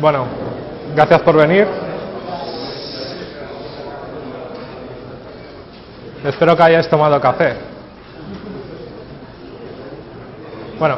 Bueno, 0.00 0.24
gracias 0.96 1.20
por 1.20 1.36
venir. 1.36 1.68
Espero 6.24 6.56
que 6.56 6.62
hayáis 6.62 6.88
tomado 6.88 7.20
café. 7.20 7.54
Bueno, 10.78 10.96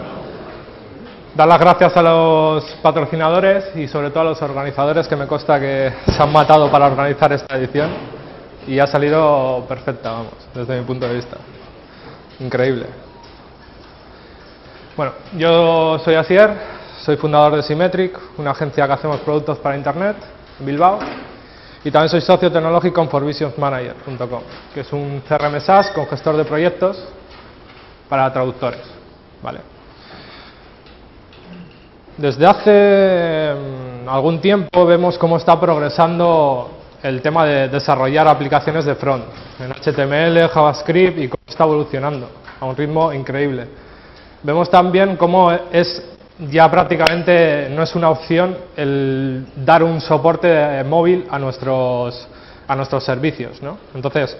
dar 1.34 1.48
las 1.48 1.58
gracias 1.58 1.96
a 1.96 2.02
los 2.02 2.64
patrocinadores 2.80 3.74
y 3.74 3.88
sobre 3.88 4.10
todo 4.10 4.20
a 4.20 4.24
los 4.26 4.42
organizadores 4.42 5.08
que 5.08 5.16
me 5.16 5.26
consta 5.26 5.58
que 5.58 5.92
se 6.06 6.22
han 6.22 6.30
matado 6.30 6.70
para 6.70 6.86
organizar 6.86 7.32
esta 7.32 7.56
edición 7.56 7.90
y 8.68 8.78
ha 8.78 8.86
salido 8.86 9.64
perfecta, 9.68 10.12
vamos, 10.12 10.34
desde 10.54 10.78
mi 10.78 10.84
punto 10.84 11.08
de 11.08 11.14
vista. 11.16 11.38
Increíble. 12.38 12.86
Bueno, 14.96 15.12
yo 15.36 15.98
soy 15.98 16.14
Asier, 16.14 16.50
soy 17.02 17.16
fundador 17.16 17.56
de 17.56 17.62
Symmetric, 17.64 18.16
una 18.38 18.52
agencia 18.52 18.86
que 18.86 18.92
hacemos 18.92 19.18
productos 19.20 19.58
para 19.58 19.76
Internet 19.76 20.16
Bilbao. 20.60 21.00
Y 21.84 21.90
también 21.90 22.08
soy 22.08 22.20
socio 22.20 22.50
tecnológico 22.50 23.02
en 23.02 23.08
forvisionsmanager.com, 23.08 24.42
que 24.72 24.80
es 24.80 24.92
un 24.92 25.20
CRM 25.28 25.60
SaaS 25.60 25.90
con 25.90 26.06
gestor 26.06 26.36
de 26.36 26.44
proyectos 26.44 27.02
para 28.08 28.32
traductores. 28.32 28.82
¿vale? 29.42 29.58
Desde 32.16 32.46
hace 32.46 33.52
mm, 33.52 34.08
algún 34.08 34.40
tiempo 34.40 34.86
vemos 34.86 35.18
cómo 35.18 35.38
está 35.38 35.58
progresando 35.58 36.70
el 37.02 37.20
tema 37.20 37.44
de 37.46 37.68
desarrollar 37.68 38.28
aplicaciones 38.28 38.84
de 38.84 38.94
front 38.94 39.24
en 39.58 39.72
HTML, 39.72 40.48
JavaScript 40.48 41.18
y 41.18 41.28
cómo 41.28 41.42
está 41.48 41.64
evolucionando 41.64 42.28
a 42.60 42.64
un 42.64 42.76
ritmo 42.76 43.12
increíble. 43.12 43.66
Vemos 44.44 44.70
también 44.70 45.16
cómo 45.16 45.50
es 45.50 46.12
ya 46.38 46.70
prácticamente 46.70 47.68
no 47.70 47.82
es 47.82 47.94
una 47.94 48.10
opción 48.10 48.56
el 48.76 49.46
dar 49.56 49.82
un 49.82 50.00
soporte 50.00 50.82
móvil 50.84 51.26
a 51.30 51.38
nuestros, 51.38 52.26
a 52.66 52.74
nuestros 52.74 53.04
servicios. 53.04 53.62
¿no? 53.62 53.78
Entonces, 53.94 54.36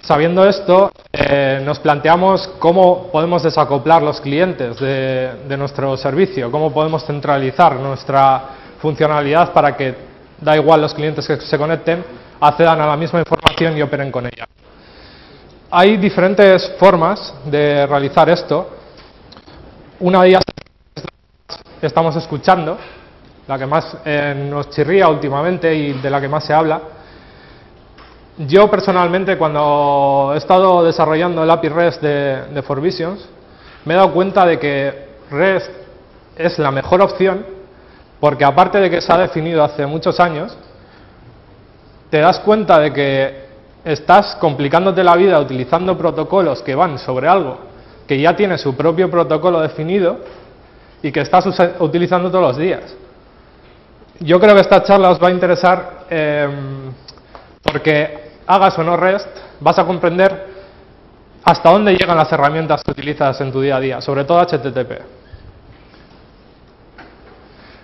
sabiendo 0.00 0.46
esto, 0.48 0.90
eh, 1.12 1.60
nos 1.64 1.78
planteamos 1.80 2.48
cómo 2.58 3.08
podemos 3.10 3.42
desacoplar 3.42 4.02
los 4.02 4.20
clientes 4.20 4.78
de, 4.78 5.32
de, 5.48 5.56
nuestro 5.56 5.96
servicio, 5.96 6.50
cómo 6.50 6.72
podemos 6.72 7.04
centralizar 7.04 7.76
nuestra 7.76 8.42
funcionalidad 8.80 9.52
para 9.52 9.76
que, 9.76 9.94
da 10.40 10.56
igual 10.56 10.82
los 10.82 10.94
clientes 10.94 11.26
que 11.26 11.36
se 11.40 11.58
conecten, 11.58 12.04
accedan 12.40 12.80
a 12.80 12.86
la 12.86 12.96
misma 12.96 13.18
información 13.18 13.76
y 13.76 13.82
operen 13.82 14.12
con 14.12 14.26
ella. 14.26 14.46
Hay 15.70 15.96
diferentes 15.96 16.74
formas 16.78 17.34
de 17.44 17.86
realizar 17.86 18.28
esto. 18.28 18.70
Una 19.98 20.22
de 20.22 20.28
ellas 20.28 20.42
estamos 21.82 22.16
escuchando, 22.16 22.76
la 23.46 23.58
que 23.58 23.66
más 23.66 23.96
eh, 24.04 24.48
nos 24.48 24.70
chirría 24.70 25.08
últimamente 25.08 25.74
y 25.74 25.92
de 25.94 26.10
la 26.10 26.20
que 26.20 26.28
más 26.28 26.44
se 26.44 26.52
habla. 26.52 26.80
Yo 28.38 28.70
personalmente 28.70 29.38
cuando 29.38 30.32
he 30.34 30.38
estado 30.38 30.84
desarrollando 30.84 31.42
el 31.42 31.50
API 31.50 31.68
REST 31.68 32.02
de, 32.02 32.42
de 32.52 32.62
ForVisions 32.62 33.26
me 33.84 33.94
he 33.94 33.96
dado 33.96 34.12
cuenta 34.12 34.44
de 34.44 34.58
que 34.58 35.08
REST 35.30 35.70
es 36.36 36.58
la 36.58 36.70
mejor 36.70 37.00
opción 37.00 37.46
porque 38.20 38.44
aparte 38.44 38.78
de 38.78 38.90
que 38.90 39.00
se 39.00 39.12
ha 39.12 39.18
definido 39.18 39.62
hace 39.62 39.86
muchos 39.86 40.20
años, 40.20 40.56
te 42.10 42.18
das 42.18 42.40
cuenta 42.40 42.78
de 42.78 42.92
que 42.92 43.46
estás 43.84 44.36
complicándote 44.36 45.04
la 45.04 45.16
vida 45.16 45.38
utilizando 45.38 45.96
protocolos 45.96 46.62
que 46.62 46.74
van 46.74 46.98
sobre 46.98 47.28
algo 47.28 47.58
que 48.06 48.20
ya 48.20 48.36
tiene 48.36 48.58
su 48.58 48.76
propio 48.76 49.10
protocolo 49.10 49.60
definido 49.60 50.18
y 51.02 51.12
que 51.12 51.20
estás 51.20 51.46
utilizando 51.80 52.30
todos 52.30 52.48
los 52.48 52.56
días. 52.56 52.94
Yo 54.20 54.40
creo 54.40 54.54
que 54.54 54.60
esta 54.62 54.82
charla 54.82 55.10
os 55.10 55.22
va 55.22 55.28
a 55.28 55.30
interesar 55.30 56.06
eh, 56.08 56.48
porque 57.62 58.30
hagas 58.46 58.78
o 58.78 58.84
no 58.84 58.96
REST, 58.96 59.28
vas 59.60 59.78
a 59.78 59.84
comprender 59.84 60.56
hasta 61.44 61.70
dónde 61.70 61.94
llegan 61.94 62.16
las 62.16 62.32
herramientas 62.32 62.82
que 62.82 62.90
utilizas 62.90 63.40
en 63.40 63.52
tu 63.52 63.60
día 63.60 63.76
a 63.76 63.80
día, 63.80 64.00
sobre 64.00 64.24
todo 64.24 64.40
HTTP. 64.40 65.02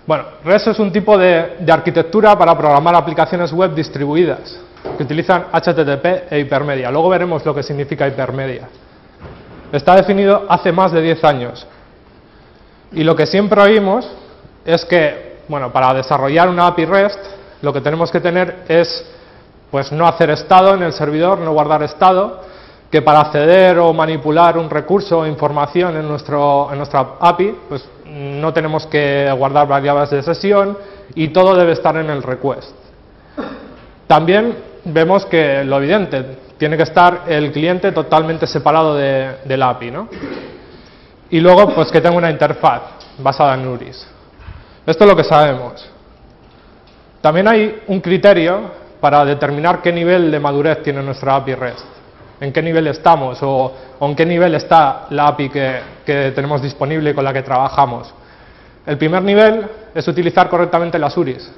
Bueno, 0.06 0.24
REST 0.44 0.68
es 0.68 0.78
un 0.78 0.90
tipo 0.90 1.16
de, 1.16 1.56
de 1.60 1.72
arquitectura 1.72 2.36
para 2.36 2.56
programar 2.56 2.94
aplicaciones 2.94 3.52
web 3.52 3.74
distribuidas 3.74 4.58
que 4.96 5.02
utilizan 5.04 5.46
HTTP 5.52 6.32
e 6.32 6.40
hipermedia. 6.40 6.90
Luego 6.90 7.08
veremos 7.08 7.44
lo 7.46 7.54
que 7.54 7.62
significa 7.62 8.08
hipermedia. 8.08 8.68
Está 9.70 9.94
definido 9.96 10.44
hace 10.48 10.72
más 10.72 10.92
de 10.92 11.00
10 11.00 11.24
años. 11.24 11.66
Y 12.92 13.04
lo 13.04 13.16
que 13.16 13.26
siempre 13.26 13.60
oímos 13.60 14.08
es 14.64 14.84
que, 14.84 15.38
bueno, 15.48 15.72
para 15.72 15.94
desarrollar 15.94 16.48
una 16.48 16.66
API 16.66 16.84
REST, 16.84 17.18
lo 17.62 17.72
que 17.72 17.80
tenemos 17.80 18.10
que 18.10 18.20
tener 18.20 18.64
es, 18.68 19.04
pues, 19.70 19.92
no 19.92 20.06
hacer 20.06 20.30
estado 20.30 20.74
en 20.74 20.82
el 20.82 20.92
servidor, 20.92 21.38
no 21.38 21.52
guardar 21.52 21.82
estado, 21.82 22.42
que 22.90 23.00
para 23.00 23.20
acceder 23.20 23.78
o 23.78 23.92
manipular 23.94 24.58
un 24.58 24.68
recurso 24.68 25.20
o 25.20 25.26
información 25.26 25.96
en, 25.96 26.06
nuestro, 26.06 26.68
en 26.70 26.76
nuestra 26.76 27.14
API, 27.18 27.54
pues 27.66 27.88
no 28.04 28.52
tenemos 28.52 28.86
que 28.86 29.32
guardar 29.32 29.66
variables 29.66 30.10
de 30.10 30.22
sesión 30.22 30.76
y 31.14 31.28
todo 31.28 31.56
debe 31.56 31.72
estar 31.72 31.96
en 31.96 32.10
el 32.10 32.22
request. 32.22 32.70
También 34.06 34.58
vemos 34.84 35.24
que 35.24 35.64
lo 35.64 35.78
evidente, 35.78 36.36
tiene 36.58 36.76
que 36.76 36.82
estar 36.82 37.22
el 37.28 37.50
cliente 37.50 37.92
totalmente 37.92 38.46
separado 38.46 38.94
de, 38.94 39.36
de 39.42 39.56
la 39.56 39.70
API, 39.70 39.90
¿no? 39.90 40.08
Y 41.32 41.40
luego, 41.40 41.74
pues 41.74 41.90
que 41.90 42.02
tenga 42.02 42.14
una 42.14 42.30
interfaz 42.30 42.82
basada 43.16 43.54
en 43.54 43.66
URIs. 43.66 44.06
Esto 44.84 45.04
es 45.04 45.10
lo 45.10 45.16
que 45.16 45.24
sabemos. 45.24 45.82
También 47.22 47.48
hay 47.48 47.82
un 47.86 48.02
criterio 48.02 48.70
para 49.00 49.24
determinar 49.24 49.80
qué 49.80 49.94
nivel 49.94 50.30
de 50.30 50.38
madurez 50.38 50.82
tiene 50.82 51.02
nuestra 51.02 51.36
API 51.36 51.54
REST. 51.54 51.86
En 52.38 52.52
qué 52.52 52.60
nivel 52.60 52.86
estamos 52.88 53.38
o, 53.40 53.72
en 53.98 54.14
qué 54.14 54.26
nivel 54.26 54.54
está 54.56 55.06
la 55.08 55.28
API 55.28 55.48
que, 55.48 55.80
que 56.04 56.32
tenemos 56.32 56.60
disponible 56.60 57.12
y 57.12 57.14
con 57.14 57.24
la 57.24 57.32
que 57.32 57.42
trabajamos. 57.42 58.12
El 58.84 58.98
primer 58.98 59.22
nivel 59.22 59.66
es 59.94 60.06
utilizar 60.06 60.50
correctamente 60.50 60.98
las 60.98 61.16
URIs. 61.16 61.50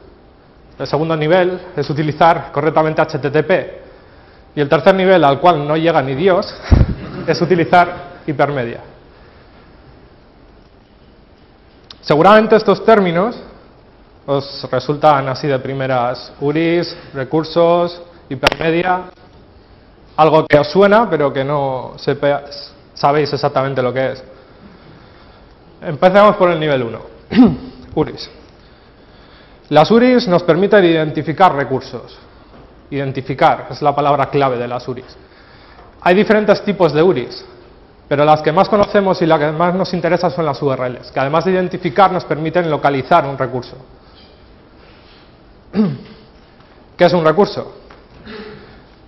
El 0.78 0.86
segundo 0.86 1.16
nivel 1.16 1.58
es 1.76 1.90
utilizar 1.90 2.52
correctamente 2.52 3.02
HTTP. 3.02 3.50
Y 4.54 4.60
el 4.60 4.68
tercer 4.68 4.94
nivel, 4.94 5.24
al 5.24 5.40
cual 5.40 5.66
no 5.66 5.76
llega 5.76 6.00
ni 6.00 6.14
Dios, 6.14 6.54
es 7.26 7.42
utilizar 7.42 8.20
hipermedia. 8.24 8.93
Seguramente 12.04 12.56
estos 12.56 12.84
términos 12.84 13.34
os 14.26 14.68
resultan 14.70 15.26
así 15.28 15.46
de 15.48 15.58
primeras 15.58 16.32
URIs, 16.40 16.94
recursos, 17.14 18.02
hipermedia, 18.28 19.04
algo 20.16 20.46
que 20.46 20.58
os 20.58 20.68
suena 20.68 21.08
pero 21.08 21.32
que 21.32 21.44
no 21.44 21.94
sepas, 21.96 22.74
sabéis 22.92 23.32
exactamente 23.32 23.80
lo 23.80 23.92
que 23.92 24.12
es. 24.12 24.24
Empecemos 25.80 26.36
por 26.36 26.50
el 26.50 26.60
nivel 26.60 26.82
1, 26.82 27.00
URIs. 27.94 28.30
Las 29.70 29.90
URIs 29.90 30.28
nos 30.28 30.42
permiten 30.42 30.84
identificar 30.84 31.54
recursos, 31.54 32.18
Identificar 32.90 33.68
es 33.70 33.80
la 33.80 33.94
palabra 33.94 34.26
clave 34.26 34.58
de 34.58 34.68
las 34.68 34.86
URIs. 34.86 35.16
Hay 36.02 36.14
diferentes 36.14 36.62
tipos 36.62 36.92
de 36.92 37.02
URIs, 37.02 37.44
pero 38.08 38.24
las 38.24 38.42
que 38.42 38.52
más 38.52 38.68
conocemos 38.68 39.20
y 39.22 39.26
las 39.26 39.38
que 39.38 39.50
más 39.52 39.74
nos 39.74 39.92
interesan 39.94 40.30
son 40.30 40.44
las 40.44 40.60
URLs, 40.60 41.10
que 41.10 41.20
además 41.20 41.44
de 41.44 41.52
identificar 41.52 42.12
nos 42.12 42.24
permiten 42.24 42.70
localizar 42.70 43.26
un 43.26 43.38
recurso. 43.38 43.76
¿Qué 46.96 47.04
es 47.04 47.12
un 47.12 47.24
recurso? 47.24 47.72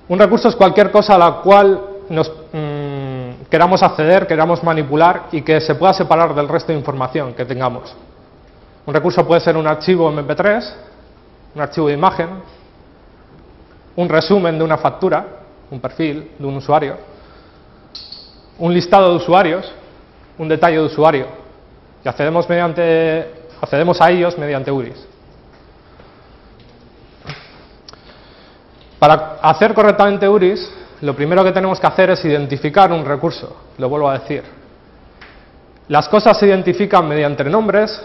Un 0.08 0.18
recurso 0.18 0.48
es 0.48 0.56
cualquier 0.56 0.90
cosa 0.90 1.14
a 1.14 1.18
la 1.18 1.32
cual 1.42 1.80
nos 2.08 2.30
mmm, 2.52 3.44
queramos 3.50 3.82
acceder, 3.82 4.26
queramos 4.26 4.62
manipular 4.62 5.24
y 5.32 5.42
que 5.42 5.60
se 5.60 5.74
pueda 5.74 5.92
separar 5.92 6.34
del 6.34 6.48
resto 6.48 6.72
de 6.72 6.78
información 6.78 7.34
que 7.34 7.44
tengamos. 7.44 7.94
Un 8.86 8.94
recurso 8.94 9.26
puede 9.26 9.40
ser 9.40 9.56
un 9.56 9.66
archivo 9.66 10.10
MP3, 10.12 10.72
un 11.54 11.60
archivo 11.60 11.88
de 11.88 11.94
imagen, 11.94 12.28
un 13.96 14.08
resumen 14.08 14.58
de 14.58 14.64
una 14.64 14.78
factura, 14.78 15.26
un 15.70 15.80
perfil 15.80 16.32
de 16.38 16.46
un 16.46 16.56
usuario, 16.56 16.96
un 18.58 18.72
listado 18.72 19.10
de 19.10 19.16
usuarios, 19.16 19.70
un 20.38 20.48
detalle 20.48 20.76
de 20.76 20.84
usuario, 20.84 21.26
y 22.04 22.08
accedemos, 22.08 22.48
mediante, 22.48 23.30
accedemos 23.60 24.00
a 24.00 24.10
ellos 24.10 24.38
mediante 24.38 24.70
URIs. 24.70 25.06
Para 28.98 29.38
hacer 29.42 29.74
correctamente 29.74 30.28
URIs, 30.28 30.72
lo 31.02 31.14
primero 31.14 31.44
que 31.44 31.52
tenemos 31.52 31.78
que 31.78 31.86
hacer 31.86 32.10
es 32.10 32.24
identificar 32.24 32.90
un 32.92 33.04
recurso, 33.04 33.56
lo 33.76 33.88
vuelvo 33.88 34.08
a 34.08 34.18
decir. 34.18 34.42
Las 35.88 36.08
cosas 36.08 36.38
se 36.38 36.46
identifican 36.46 37.06
mediante 37.06 37.44
nombres 37.44 38.02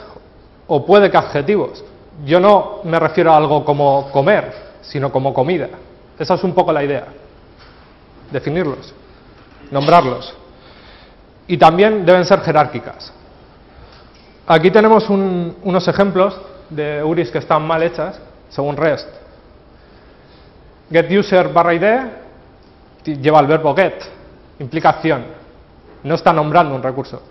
o 0.67 0.85
puede 0.85 1.09
que 1.09 1.17
adjetivos. 1.17 1.83
Yo 2.25 2.39
no 2.39 2.81
me 2.83 2.99
refiero 2.99 3.31
a 3.31 3.37
algo 3.37 3.63
como 3.65 4.11
comer, 4.11 4.53
sino 4.81 5.11
como 5.11 5.33
comida. 5.33 5.69
Esa 6.19 6.35
es 6.35 6.43
un 6.43 6.53
poco 6.53 6.71
la 6.71 6.83
idea. 6.83 7.05
Definirlos, 8.29 8.93
nombrarlos. 9.71 10.35
Y 11.51 11.57
también 11.57 12.05
deben 12.05 12.23
ser 12.23 12.39
jerárquicas. 12.39 13.11
Aquí 14.47 14.71
tenemos 14.71 15.09
un, 15.09 15.57
unos 15.63 15.85
ejemplos 15.85 16.39
de 16.69 17.03
URIs 17.03 17.29
que 17.29 17.39
están 17.39 17.67
mal 17.67 17.83
hechas, 17.83 18.21
según 18.47 18.77
REST. 18.77 19.09
GetUser 20.89 21.49
barra 21.51 21.73
ID 21.73 23.17
lleva 23.21 23.41
el 23.41 23.47
verbo 23.47 23.75
get, 23.75 23.95
implica 24.59 24.91
acción, 24.91 25.25
no 26.03 26.15
está 26.15 26.31
nombrando 26.31 26.73
un 26.73 26.81
recurso. 26.81 27.21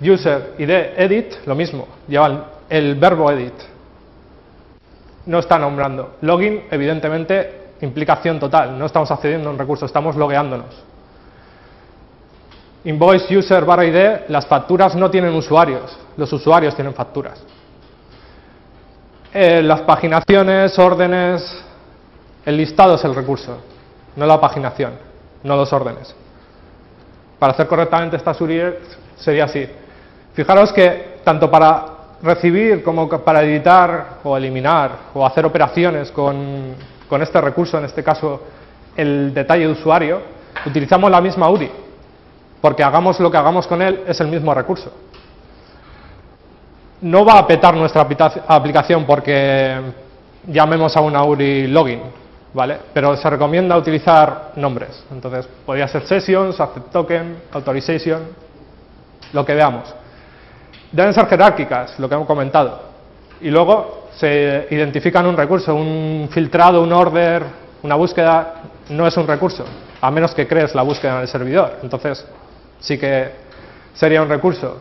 User 0.00 0.54
ID 0.56 0.70
edit, 0.96 1.34
lo 1.44 1.54
mismo, 1.54 1.86
lleva 2.08 2.26
el, 2.28 2.42
el 2.70 2.94
verbo 2.94 3.30
edit, 3.30 3.52
no 5.26 5.38
está 5.38 5.58
nombrando. 5.58 6.16
Login, 6.22 6.62
evidentemente, 6.70 7.72
implicación 7.82 8.40
total, 8.40 8.78
no 8.78 8.86
estamos 8.86 9.10
accediendo 9.10 9.50
a 9.50 9.52
un 9.52 9.58
recurso, 9.58 9.84
estamos 9.84 10.16
logueándonos. 10.16 10.93
Invoice 12.84 13.34
user 13.36 13.64
barra 13.64 13.86
ID, 13.86 14.28
las 14.28 14.46
facturas 14.46 14.94
no 14.94 15.10
tienen 15.10 15.34
usuarios, 15.34 15.96
los 16.16 16.30
usuarios 16.32 16.74
tienen 16.74 16.92
facturas. 16.92 17.42
Eh, 19.32 19.62
las 19.62 19.80
paginaciones, 19.80 20.78
órdenes, 20.78 21.64
el 22.44 22.56
listado 22.56 22.96
es 22.96 23.04
el 23.04 23.14
recurso, 23.14 23.56
no 24.16 24.26
la 24.26 24.38
paginación, 24.38 24.92
no 25.42 25.56
los 25.56 25.72
órdenes. 25.72 26.14
Para 27.38 27.52
hacer 27.52 27.66
correctamente 27.66 28.16
estas 28.16 28.38
URIs 28.40 28.74
sería 29.16 29.44
así. 29.44 29.66
Fijaros 30.34 30.72
que 30.72 31.20
tanto 31.24 31.50
para 31.50 31.86
recibir 32.22 32.84
como 32.84 33.08
para 33.08 33.42
editar 33.42 34.18
o 34.24 34.36
eliminar 34.36 34.90
o 35.14 35.26
hacer 35.26 35.46
operaciones 35.46 36.10
con, 36.10 36.74
con 37.08 37.22
este 37.22 37.40
recurso, 37.40 37.78
en 37.78 37.86
este 37.86 38.04
caso 38.04 38.42
el 38.94 39.32
detalle 39.32 39.66
de 39.66 39.72
usuario, 39.72 40.20
utilizamos 40.66 41.10
la 41.10 41.20
misma 41.20 41.48
URI, 41.48 41.70
porque 42.64 42.82
hagamos 42.82 43.20
lo 43.20 43.30
que 43.30 43.36
hagamos 43.36 43.66
con 43.66 43.82
él, 43.82 44.04
es 44.06 44.18
el 44.22 44.28
mismo 44.28 44.54
recurso. 44.54 44.90
No 47.02 47.22
va 47.22 47.36
a 47.36 47.46
petar 47.46 47.74
nuestra 47.76 48.08
aplicación 48.48 49.04
porque 49.04 49.78
llamemos 50.46 50.96
a 50.96 51.02
una 51.02 51.22
URI 51.24 51.66
login, 51.66 52.00
¿vale? 52.54 52.78
Pero 52.94 53.18
se 53.18 53.28
recomienda 53.28 53.76
utilizar 53.76 54.52
nombres. 54.56 55.04
Entonces, 55.12 55.46
podría 55.66 55.86
ser 55.88 56.06
sessions, 56.06 56.58
accept 56.58 56.90
token, 56.90 57.36
authorization, 57.52 58.22
lo 59.34 59.44
que 59.44 59.52
veamos. 59.52 59.94
Deben 60.90 61.12
ser 61.12 61.26
jerárquicas, 61.26 61.98
lo 61.98 62.08
que 62.08 62.14
hemos 62.14 62.26
comentado. 62.26 62.80
Y 63.42 63.50
luego 63.50 64.08
se 64.16 64.68
identifican 64.70 65.26
un 65.26 65.36
recurso, 65.36 65.74
un 65.74 66.30
filtrado, 66.32 66.82
un 66.82 66.94
order, 66.94 67.42
una 67.82 67.94
búsqueda, 67.94 68.54
no 68.88 69.06
es 69.06 69.14
un 69.18 69.26
recurso, 69.26 69.66
a 70.00 70.10
menos 70.10 70.34
que 70.34 70.48
crees 70.48 70.74
la 70.74 70.80
búsqueda 70.80 71.16
en 71.16 71.20
el 71.20 71.28
servidor. 71.28 71.80
Entonces, 71.82 72.24
sí 72.80 72.98
que 72.98 73.30
sería 73.94 74.22
un 74.22 74.28
recurso. 74.28 74.78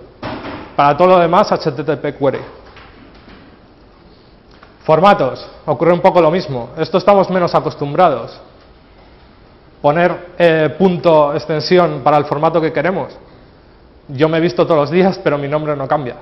Para 0.75 0.98
todo 0.98 1.10
lo 1.10 1.19
demás, 1.19 1.51
HTTP 1.51 2.18
query. 2.18 2.40
Formatos, 4.84 5.48
ocurre 5.66 5.94
un 5.94 6.01
poco 6.01 6.22
lo 6.22 6.30
mismo. 6.30 6.72
Esto 6.78 6.98
estamos 6.98 7.30
menos 7.30 7.56
acostumbrados. 7.56 8.40
Poner 9.81 10.34
eh, 10.38 10.75
punto 10.78 11.34
extensión 11.34 12.01
para 12.04 12.18
el 12.18 12.25
formato 12.25 12.60
que 12.60 12.74
queremos. 12.74 13.13
Yo 14.10 14.28
me 14.28 14.38
he 14.38 14.42
visto 14.42 14.66
todos 14.66 14.81
los 14.81 14.92
días, 14.92 15.19
pero 15.24 15.38
mi 15.38 15.48
nombre 15.48 15.75
no 15.75 15.88
cambia. 15.88 16.16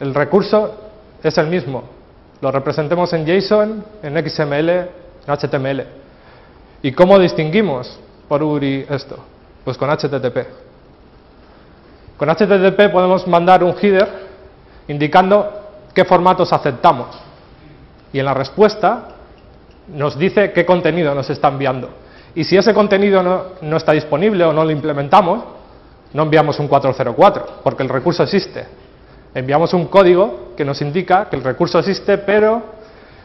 El 0.00 0.14
recurso 0.14 0.74
es 1.22 1.38
el 1.38 1.46
mismo. 1.46 1.84
Lo 2.40 2.50
representemos 2.50 3.12
en 3.12 3.24
JSON, 3.24 3.84
en 4.02 4.28
XML, 4.28 4.68
en 4.68 4.88
HTML. 5.26 5.86
¿Y 6.82 6.92
cómo 6.92 7.18
distinguimos 7.18 7.98
por 8.28 8.42
URI 8.42 8.86
esto? 8.90 9.16
Pues 9.64 9.78
con 9.78 9.88
HTTP. 9.88 10.38
Con 12.16 12.28
HTTP 12.28 12.90
podemos 12.92 13.26
mandar 13.26 13.64
un 13.64 13.74
header 13.80 14.08
indicando 14.88 15.62
qué 15.94 16.04
formatos 16.04 16.52
aceptamos. 16.52 17.08
Y 18.12 18.18
en 18.18 18.24
la 18.24 18.34
respuesta 18.34 19.08
nos 19.88 20.18
dice 20.18 20.52
qué 20.52 20.64
contenido 20.64 21.14
nos 21.14 21.28
está 21.30 21.48
enviando. 21.48 21.88
Y 22.34 22.44
si 22.44 22.56
ese 22.56 22.72
contenido 22.72 23.22
no, 23.60 23.76
está 23.76 23.92
disponible 23.92 24.44
o 24.44 24.52
no 24.52 24.64
lo 24.64 24.70
implementamos, 24.70 25.44
no 26.14 26.22
enviamos 26.22 26.58
un 26.58 26.68
404, 26.68 27.60
porque 27.62 27.82
el 27.82 27.88
recurso 27.88 28.22
existe. 28.22 28.66
Enviamos 29.34 29.72
un 29.74 29.86
código 29.86 30.52
que 30.56 30.64
nos 30.64 30.80
indica 30.82 31.28
que 31.28 31.36
el 31.36 31.44
recurso 31.44 31.78
existe, 31.78 32.18
pero 32.18 32.62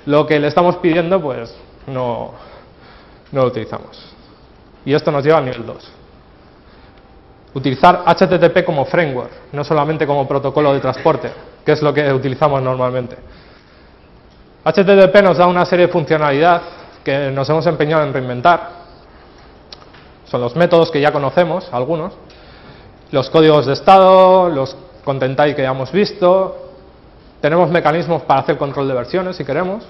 lo 0.06 0.26
que 0.26 0.40
le 0.40 0.48
estamos 0.48 0.78
pidiendo, 0.78 1.22
pues 1.22 1.54
no, 1.88 2.32
no 3.32 3.42
lo 3.42 3.48
utilizamos. 3.48 4.14
Y 4.86 4.94
esto 4.94 5.12
nos 5.12 5.24
lleva 5.24 5.40
al 5.40 5.46
nivel 5.46 5.66
2. 5.66 5.92
Utilizar 7.54 8.04
HTTP 8.06 8.64
como 8.64 8.86
framework, 8.86 9.32
no 9.52 9.64
solamente 9.64 10.06
como 10.06 10.28
protocolo 10.28 10.74
de 10.74 10.80
transporte, 10.80 11.32
que 11.66 11.72
es 11.72 11.82
lo 11.82 11.94
que 11.94 12.12
utilizamos 12.14 12.62
normalmente. 12.62 13.18
HTTP 14.64 15.22
nos 15.24 15.38
da 15.38 15.48
una 15.48 15.66
serie 15.66 15.88
de 15.88 15.92
funcionalidad 15.92 16.62
que 17.04 17.32
nos 17.32 17.50
hemos 17.50 17.66
empeñado 17.68 18.04
en 18.04 18.14
reinventar. 18.14 18.70
Son 20.26 20.42
los 20.42 20.56
métodos 20.56 20.92
que 20.92 21.00
ya 21.00 21.12
conocemos, 21.12 21.70
algunos, 21.72 22.14
los 23.12 23.30
códigos 23.30 23.66
de 23.66 23.74
estado, 23.74 24.50
los 24.50 24.76
content 25.06 25.38
type 25.38 25.56
que 25.56 25.62
ya 25.62 25.72
hemos 25.72 25.92
visto, 25.92 26.68
tenemos 27.40 27.70
mecanismos 27.70 28.24
para 28.24 28.42
hacer 28.42 28.58
control 28.58 28.88
de 28.90 28.94
versiones 28.94 29.38
si 29.38 29.46
queremos, 29.46 29.86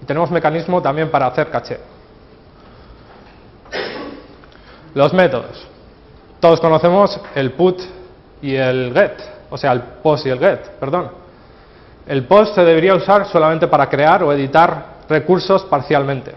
y 0.00 0.06
tenemos 0.06 0.30
mecanismo 0.30 0.80
también 0.80 1.10
para 1.10 1.26
hacer 1.26 1.50
caché. 1.50 1.78
Los 4.94 5.12
métodos. 5.12 5.71
Todos 6.42 6.60
conocemos 6.60 7.18
el 7.34 7.52
put 7.52 7.80
y 8.42 8.54
el 8.54 8.92
get, 8.92 9.12
o 9.48 9.56
sea, 9.56 9.72
el 9.72 9.80
post 10.02 10.26
y 10.26 10.30
el 10.30 10.38
get, 10.38 10.70
perdón. 10.80 11.08
El 12.06 12.24
post 12.24 12.56
se 12.56 12.64
debería 12.64 12.94
usar 12.94 13.26
solamente 13.26 13.68
para 13.68 13.88
crear 13.88 14.22
o 14.24 14.32
editar 14.32 14.96
recursos 15.08 15.62
parcialmente, 15.64 16.32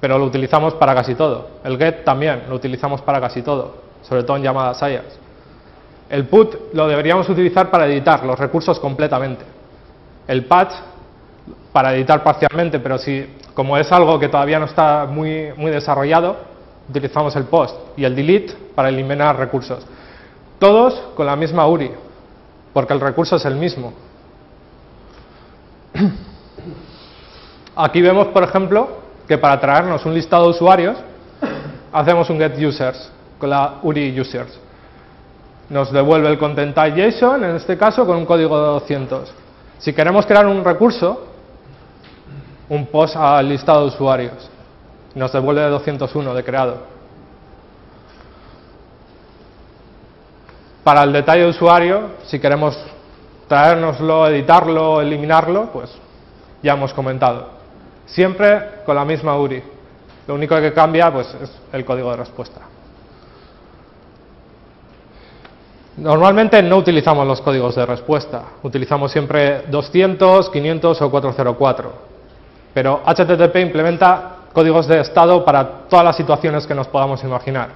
pero 0.00 0.18
lo 0.18 0.26
utilizamos 0.26 0.74
para 0.74 0.94
casi 0.94 1.14
todo. 1.14 1.60
El 1.64 1.78
get 1.78 2.04
también 2.04 2.42
lo 2.48 2.56
utilizamos 2.56 3.00
para 3.00 3.20
casi 3.20 3.42
todo 3.42 3.88
sobre 4.02 4.22
todo 4.22 4.36
en 4.36 4.42
llamadas 4.42 4.80
IaaS. 4.80 5.18
El 6.08 6.26
put 6.26 6.54
lo 6.72 6.88
deberíamos 6.88 7.28
utilizar 7.28 7.70
para 7.70 7.86
editar 7.86 8.24
los 8.24 8.38
recursos 8.38 8.80
completamente. 8.80 9.44
El 10.26 10.44
patch 10.46 10.72
para 11.72 11.94
editar 11.94 12.22
parcialmente, 12.22 12.80
pero 12.80 12.98
si 12.98 13.36
como 13.54 13.76
es 13.76 13.90
algo 13.92 14.18
que 14.18 14.28
todavía 14.28 14.58
no 14.58 14.66
está 14.66 15.06
muy, 15.06 15.52
muy 15.56 15.70
desarrollado, 15.70 16.36
utilizamos 16.90 17.34
el 17.36 17.44
post 17.44 17.76
y 17.96 18.04
el 18.04 18.14
delete 18.14 18.54
para 18.74 18.88
eliminar 18.88 19.38
recursos. 19.38 19.86
Todos 20.58 20.94
con 21.14 21.26
la 21.26 21.36
misma 21.36 21.66
URI, 21.66 21.92
porque 22.72 22.92
el 22.92 23.00
recurso 23.00 23.36
es 23.36 23.44
el 23.44 23.54
mismo. 23.54 23.92
Aquí 27.76 28.02
vemos, 28.02 28.28
por 28.28 28.42
ejemplo, 28.42 28.88
que 29.26 29.38
para 29.38 29.58
traernos 29.60 30.04
un 30.04 30.12
listado 30.12 30.44
de 30.44 30.50
usuarios, 30.50 30.98
hacemos 31.92 32.28
un 32.28 32.38
get 32.38 32.58
users 32.58 33.10
con 33.38 33.50
la 33.50 33.78
URI 33.82 34.20
users. 34.20 34.58
Nos 35.70 35.92
devuelve 35.92 36.28
el 36.28 36.38
content 36.38 36.74
type 36.74 37.10
JSON, 37.10 37.44
en 37.44 37.56
este 37.56 37.78
caso, 37.78 38.04
con 38.04 38.16
un 38.16 38.26
código 38.26 38.58
de 38.58 38.66
200. 38.66 39.32
Si 39.78 39.92
queremos 39.92 40.26
crear 40.26 40.46
un 40.46 40.64
recurso, 40.64 41.26
un 42.68 42.86
post 42.86 43.16
al 43.16 43.48
listado 43.48 43.82
de 43.82 43.86
usuarios, 43.86 44.50
nos 45.14 45.32
devuelve 45.32 45.62
201 45.62 46.34
de 46.34 46.44
creado. 46.44 46.76
Para 50.84 51.02
el 51.02 51.12
detalle 51.12 51.42
de 51.42 51.48
usuario, 51.48 52.10
si 52.26 52.38
queremos 52.38 52.78
traérnoslo, 53.48 54.28
editarlo, 54.28 55.00
eliminarlo, 55.00 55.70
pues 55.72 55.90
ya 56.62 56.72
hemos 56.72 56.94
comentado. 56.94 57.48
Siempre 58.06 58.82
con 58.86 58.96
la 58.96 59.04
misma 59.04 59.36
URI. 59.36 59.62
Lo 60.26 60.34
único 60.34 60.58
que 60.60 60.72
cambia 60.72 61.12
pues, 61.12 61.26
es 61.40 61.50
el 61.72 61.84
código 61.84 62.10
de 62.10 62.16
respuesta. 62.16 62.60
Normalmente 65.96 66.62
no 66.62 66.78
utilizamos 66.78 67.26
los 67.26 67.42
códigos 67.42 67.74
de 67.74 67.84
respuesta, 67.84 68.42
utilizamos 68.62 69.12
siempre 69.12 69.64
200, 69.68 70.48
500 70.48 71.02
o 71.02 71.10
404, 71.10 71.92
pero 72.72 73.02
HTTP 73.04 73.56
implementa 73.56 74.36
códigos 74.52 74.86
de 74.86 75.00
estado 75.00 75.44
para 75.44 75.64
todas 75.88 76.04
las 76.04 76.16
situaciones 76.16 76.66
que 76.66 76.74
nos 76.74 76.88
podamos 76.88 77.22
imaginar. 77.22 77.68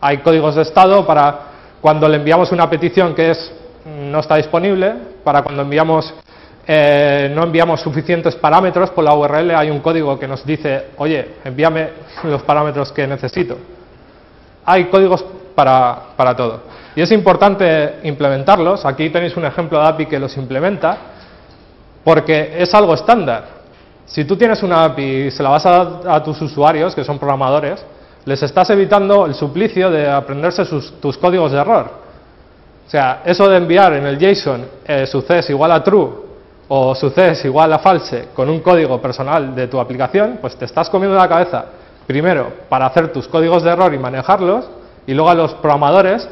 Hay 0.00 0.18
códigos 0.18 0.54
de 0.54 0.62
estado 0.62 1.06
para 1.06 1.40
cuando 1.80 2.08
le 2.08 2.16
enviamos 2.16 2.52
una 2.52 2.68
petición 2.68 3.14
que 3.14 3.30
es, 3.30 3.52
no 3.84 4.20
está 4.20 4.36
disponible, 4.36 4.94
para 5.24 5.42
cuando 5.42 5.62
enviamos, 5.62 6.12
eh, 6.66 7.30
no 7.34 7.44
enviamos 7.44 7.80
suficientes 7.80 8.36
parámetros 8.36 8.90
por 8.90 9.04
la 9.04 9.14
URL, 9.14 9.50
hay 9.52 9.70
un 9.70 9.80
código 9.80 10.18
que 10.18 10.28
nos 10.28 10.44
dice, 10.44 10.88
oye, 10.98 11.36
envíame 11.44 11.90
los 12.24 12.42
parámetros 12.42 12.92
que 12.92 13.06
necesito. 13.06 13.56
Hay 14.64 14.84
códigos 14.86 15.24
para, 15.54 15.98
para 16.16 16.36
todo. 16.36 16.60
Y 16.94 17.02
es 17.02 17.10
importante 17.12 18.00
implementarlos. 18.02 18.84
Aquí 18.84 19.10
tenéis 19.10 19.36
un 19.36 19.44
ejemplo 19.44 19.80
de 19.80 19.88
API 19.88 20.06
que 20.06 20.18
los 20.18 20.36
implementa, 20.36 20.98
porque 22.04 22.56
es 22.58 22.74
algo 22.74 22.94
estándar. 22.94 23.59
Si 24.10 24.24
tú 24.24 24.36
tienes 24.36 24.60
una 24.64 24.84
API 24.84 25.26
y 25.26 25.30
se 25.30 25.40
la 25.40 25.50
vas 25.50 25.64
a 25.66 25.70
dar 25.70 26.16
a 26.16 26.22
tus 26.22 26.42
usuarios, 26.42 26.96
que 26.96 27.04
son 27.04 27.16
programadores, 27.16 27.84
les 28.24 28.42
estás 28.42 28.68
evitando 28.70 29.24
el 29.24 29.34
suplicio 29.34 29.88
de 29.88 30.10
aprenderse 30.10 30.64
tus 31.00 31.16
códigos 31.16 31.52
de 31.52 31.58
error. 31.58 31.90
O 32.86 32.90
sea, 32.90 33.22
eso 33.24 33.48
de 33.48 33.56
enviar 33.56 33.92
en 33.92 34.06
el 34.06 34.18
JSON 34.18 34.66
eh, 34.84 35.06
success 35.06 35.48
igual 35.50 35.70
a 35.70 35.84
true 35.84 36.10
o 36.66 36.92
sucedes 36.94 37.44
igual 37.44 37.72
a 37.72 37.78
false 37.78 38.28
con 38.34 38.48
un 38.48 38.58
código 38.60 39.00
personal 39.00 39.54
de 39.54 39.68
tu 39.68 39.78
aplicación, 39.78 40.38
pues 40.40 40.56
te 40.56 40.64
estás 40.64 40.90
comiendo 40.90 41.16
la 41.16 41.28
cabeza, 41.28 41.66
primero, 42.06 42.52
para 42.68 42.86
hacer 42.86 43.12
tus 43.12 43.28
códigos 43.28 43.62
de 43.62 43.70
error 43.70 43.94
y 43.94 43.98
manejarlos, 43.98 44.68
y 45.06 45.14
luego 45.14 45.30
a 45.30 45.34
los 45.34 45.54
programadores 45.54 46.28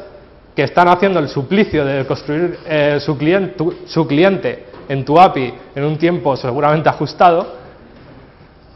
que 0.53 0.63
están 0.63 0.89
haciendo 0.89 1.19
el 1.19 1.29
suplicio 1.29 1.85
de 1.85 2.05
construir 2.05 2.59
eh, 2.65 2.99
su 2.99 4.07
cliente 4.07 4.65
en 4.89 5.05
tu 5.05 5.17
API 5.17 5.53
en 5.75 5.83
un 5.85 5.97
tiempo 5.97 6.35
seguramente 6.35 6.89
ajustado, 6.89 7.59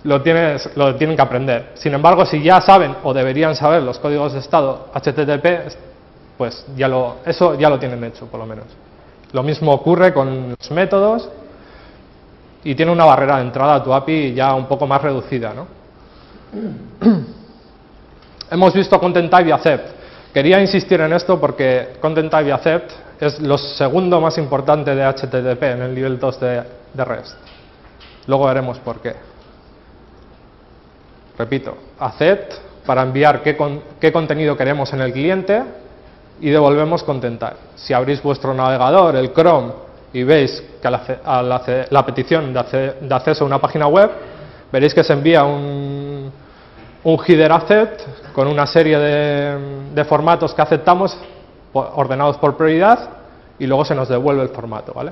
lo, 0.03 0.21
tienes, 0.21 0.69
lo 0.75 0.95
tienen 0.95 1.15
que 1.15 1.21
aprender. 1.21 1.71
Sin 1.75 1.93
embargo, 1.93 2.25
si 2.25 2.41
ya 2.41 2.61
saben 2.61 2.95
o 3.03 3.13
deberían 3.13 3.55
saber 3.55 3.83
los 3.83 3.99
códigos 3.99 4.33
de 4.33 4.39
estado 4.39 4.89
HTTP, 4.93 5.75
pues 6.37 6.65
ya 6.75 6.87
lo, 6.87 7.17
eso 7.25 7.55
ya 7.55 7.69
lo 7.69 7.79
tienen 7.79 8.03
hecho, 8.03 8.25
por 8.27 8.39
lo 8.39 8.45
menos. 8.45 8.65
Lo 9.31 9.43
mismo 9.43 9.71
ocurre 9.73 10.13
con 10.13 10.55
los 10.59 10.71
métodos 10.71 11.29
y 12.63 12.75
tiene 12.75 12.91
una 12.91 13.05
barrera 13.05 13.37
de 13.37 13.43
entrada 13.43 13.75
a 13.75 13.83
tu 13.83 13.93
API 13.93 14.33
ya 14.33 14.53
un 14.53 14.67
poco 14.67 14.85
más 14.85 15.01
reducida. 15.01 15.53
¿no? 15.53 15.67
Hemos 18.51 18.73
visto 18.73 18.99
Content 18.99 19.31
Type 19.31 19.49
y 19.49 19.51
Accept. 19.51 19.89
Quería 20.33 20.59
insistir 20.59 20.99
en 21.01 21.13
esto 21.13 21.39
porque 21.39 21.95
Content 21.99 22.29
Type 22.29 22.49
y 22.49 22.51
Accept 22.51 22.91
es 23.19 23.39
lo 23.39 23.57
segundo 23.57 24.19
más 24.19 24.37
importante 24.37 24.93
de 24.93 25.03
HTTP 25.03 25.63
en 25.63 25.81
el 25.81 25.95
nivel 25.95 26.19
2 26.19 26.39
de, 26.39 26.63
de 26.93 27.05
REST. 27.05 27.37
Luego 28.27 28.45
veremos 28.45 28.79
por 28.79 28.99
qué. 28.99 29.32
Repito, 31.37 31.75
Accept 31.99 32.53
para 32.85 33.01
enviar 33.01 33.41
qué, 33.41 33.57
qué 33.99 34.11
contenido 34.11 34.57
queremos 34.57 34.91
en 34.93 35.01
el 35.01 35.13
cliente 35.13 35.63
y 36.41 36.49
devolvemos 36.49 37.03
Content 37.03 37.39
Type. 37.39 37.55
Si 37.75 37.93
abrís 37.93 38.21
vuestro 38.21 38.53
navegador, 38.53 39.15
el 39.15 39.31
Chrome, 39.33 39.71
y 40.13 40.23
veis 40.23 40.63
que 40.81 40.87
a 40.87 41.41
la, 41.41 42.05
petición 42.05 42.53
de, 42.53 42.59
acceso 43.09 43.43
a 43.43 43.47
una 43.47 43.59
página 43.59 43.87
web, 43.87 44.11
veréis 44.71 44.93
que 44.93 45.03
se 45.03 45.13
envía 45.13 45.43
un, 45.43 46.31
un 47.03 47.19
header 47.25 47.51
accept 47.51 48.01
con 48.33 48.47
una 48.47 48.67
serie 48.67 48.97
de, 48.99 50.05
formatos 50.05 50.53
que 50.53 50.61
aceptamos 50.61 51.17
ordenados 51.73 52.37
por 52.37 52.55
prioridad 52.55 53.09
y 53.57 53.65
luego 53.65 53.85
se 53.85 53.95
nos 53.95 54.07
devuelve 54.07 54.43
el 54.43 54.49
formato. 54.49 54.93
¿vale? 54.93 55.11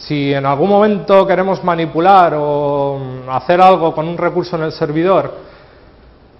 Si 0.00 0.34
en 0.34 0.44
algún 0.44 0.68
momento 0.68 1.26
queremos 1.26 1.62
manipular 1.64 2.34
o 2.36 3.00
hacer 3.30 3.60
algo 3.60 3.94
con 3.94 4.08
un 4.08 4.18
recurso 4.18 4.56
en 4.56 4.64
el 4.64 4.72
servidor 4.72 5.50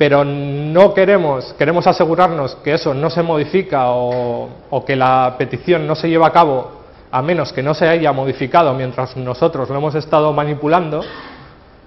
pero 0.01 0.25
no 0.25 0.95
queremos, 0.95 1.53
queremos 1.59 1.87
asegurarnos 1.87 2.55
que 2.65 2.73
eso 2.73 2.95
no 2.95 3.11
se 3.11 3.23
modifica 3.23 3.91
o, 3.91 4.83
que 4.87 4.97
la 4.97 5.35
petición 5.37 5.87
no 5.87 5.95
se 5.95 6.09
lleva 6.09 6.29
a 6.29 6.33
cabo 6.33 6.71
a 7.11 7.21
menos 7.21 7.53
que 7.53 7.63
no 7.63 7.75
se 7.75 7.87
haya 7.87 8.11
modificado 8.11 8.73
mientras 8.73 9.15
nosotros 9.19 9.69
lo 9.69 9.77
hemos 9.77 9.95
estado 9.95 10.33
manipulando, 10.33 11.03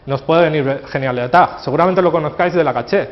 nos 0.05 0.21
puede 0.21 0.43
venir 0.43 0.83
genial 0.89 1.17
el 1.17 1.31
tag. 1.31 1.61
Seguramente 1.61 2.03
lo 2.03 2.11
conozcáis 2.11 2.53
de 2.53 2.63
la 2.63 2.71
caché, 2.71 3.09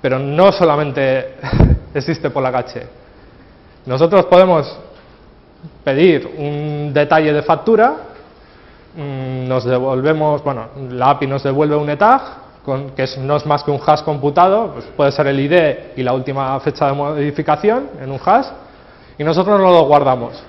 pero 0.00 0.20
no 0.20 0.52
solamente 0.52 1.34
existe 1.94 2.30
por 2.30 2.44
la 2.44 2.52
caché. 2.52 2.86
Nosotros 3.84 4.26
podemos 4.26 4.78
pedir 5.84 6.26
un 6.38 6.92
detalle 6.92 7.32
de 7.32 7.42
factura, 7.42 7.94
mm, 8.96 9.48
nos 9.48 9.64
devolvemos, 9.64 10.42
bueno, 10.42 10.66
la 10.90 11.10
API 11.10 11.26
nos 11.26 11.42
devuelve 11.42 11.76
un 11.76 11.88
etag, 11.90 12.20
que 12.96 13.06
no 13.18 13.36
es 13.36 13.46
más 13.46 13.62
que 13.62 13.70
un 13.70 13.80
hash 13.84 14.02
computado, 14.02 14.72
pues 14.72 14.86
puede 14.96 15.12
ser 15.12 15.28
el 15.28 15.38
ID 15.38 15.96
y 15.96 16.02
la 16.02 16.12
última 16.12 16.58
fecha 16.60 16.86
de 16.86 16.92
modificación 16.94 17.90
en 18.02 18.10
un 18.10 18.20
hash, 18.24 18.46
y 19.18 19.24
nosotros 19.24 19.60
no 19.60 19.70
lo 19.70 19.84
guardamos. 19.84 20.42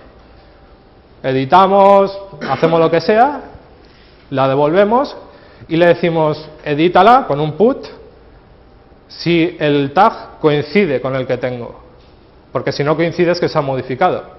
Editamos, 1.21 2.17
hacemos 2.50 2.79
lo 2.79 2.89
que 2.89 3.01
sea, 3.01 3.41
la 4.29 4.47
devolvemos 4.47 5.15
y 5.67 5.77
le 5.77 5.88
decimos 5.88 6.50
edítala 6.63 7.25
con 7.27 7.39
un 7.39 7.53
put 7.53 7.86
si 9.07 9.55
el 9.59 9.93
tag 9.93 10.39
coincide 10.39 11.01
con 11.01 11.15
el 11.15 11.25
que 11.25 11.38
tengo, 11.38 11.79
porque 12.51 12.71
si 12.71 12.83
no 12.83 12.95
coincide 12.95 13.31
es 13.31 13.39
que 13.39 13.50
se 13.50 13.57
ha 13.57 13.62
modificado. 13.62 14.37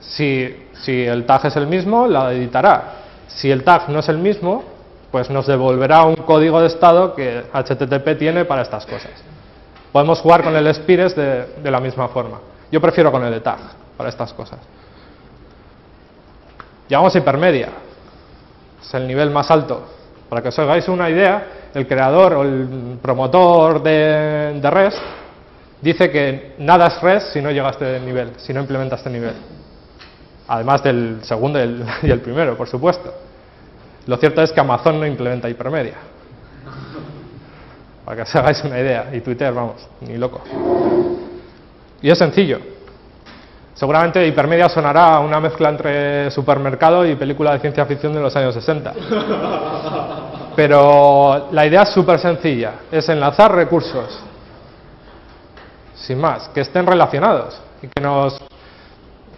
Si, 0.00 0.54
el 0.86 1.26
tag 1.26 1.46
es 1.46 1.56
el 1.56 1.66
mismo, 1.66 2.06
la 2.06 2.32
editará. 2.32 2.94
Si 3.28 3.50
el 3.50 3.62
tag 3.62 3.88
no 3.88 4.00
es 4.00 4.08
el 4.08 4.18
mismo, 4.18 4.64
pues 5.10 5.30
nos 5.30 5.46
devolverá 5.46 6.04
un 6.04 6.16
código 6.16 6.60
de 6.60 6.68
estado 6.68 7.14
que 7.14 7.44
HTTP 7.52 8.18
tiene 8.18 8.44
para 8.44 8.62
estas 8.62 8.86
cosas. 8.86 9.12
Podemos 9.92 10.20
jugar 10.20 10.42
con 10.42 10.54
el 10.56 10.72
Spires 10.74 11.14
de, 11.16 11.70
la 11.70 11.80
misma 11.80 12.08
forma. 12.08 12.40
Yo 12.70 12.80
prefiero 12.80 13.10
con 13.10 13.24
el 13.24 13.32
de 13.32 13.40
tag 13.40 13.58
para 13.96 14.08
estas 14.08 14.32
cosas. 14.32 14.58
Llamamos 16.88 17.14
hipermedia. 17.14 17.68
Es 18.82 18.94
el 18.94 19.06
nivel 19.06 19.30
más 19.30 19.50
alto. 19.50 19.86
Para 20.28 20.42
que 20.42 20.48
os 20.48 20.58
hagáis 20.58 20.88
una 20.88 21.10
idea, 21.10 21.46
el 21.74 21.86
creador 21.86 22.34
o 22.34 22.42
el 22.42 22.98
promotor 23.02 23.82
de, 23.82 24.60
de 24.60 24.70
REST 24.70 24.98
dice 25.80 26.10
que 26.10 26.54
nada 26.58 26.86
es 26.86 27.00
REST 27.00 27.32
si 27.32 27.42
no 27.42 27.50
llega 27.50 27.68
a 27.68 27.70
este 27.70 28.00
nivel, 28.00 28.32
si 28.36 28.52
no 28.52 28.60
implementa 28.60 28.96
este 28.96 29.10
nivel. 29.10 29.34
Además 30.52 30.82
del 30.82 31.20
segundo 31.22 31.60
y 32.02 32.10
el 32.10 32.20
primero, 32.20 32.56
por 32.56 32.66
supuesto. 32.66 33.14
Lo 34.06 34.16
cierto 34.16 34.42
es 34.42 34.50
que 34.50 34.58
Amazon 34.58 34.98
no 34.98 35.06
implementa 35.06 35.48
hipermedia. 35.48 35.94
Para 38.04 38.16
que 38.16 38.22
os 38.22 38.34
hagáis 38.34 38.64
una 38.64 38.80
idea. 38.80 39.10
Y 39.12 39.20
Twitter, 39.20 39.52
vamos, 39.52 39.86
ni 40.00 40.16
loco. 40.16 40.42
Y 42.02 42.10
es 42.10 42.18
sencillo. 42.18 42.58
Seguramente 43.74 44.26
hipermedia 44.26 44.68
sonará 44.68 45.20
una 45.20 45.38
mezcla 45.38 45.68
entre 45.68 46.32
supermercado 46.32 47.06
y 47.06 47.14
película 47.14 47.52
de 47.52 47.60
ciencia 47.60 47.86
ficción 47.86 48.12
de 48.12 48.20
los 48.20 48.34
años 48.34 48.52
60. 48.52 48.92
Pero 50.56 51.46
la 51.52 51.64
idea 51.64 51.82
es 51.82 51.90
súper 51.90 52.18
sencilla. 52.18 52.72
Es 52.90 53.08
enlazar 53.08 53.54
recursos. 53.54 54.18
Sin 55.94 56.18
más, 56.18 56.48
que 56.48 56.62
estén 56.62 56.86
relacionados 56.86 57.60
y 57.80 57.86
que 57.86 58.02
nos 58.02 58.49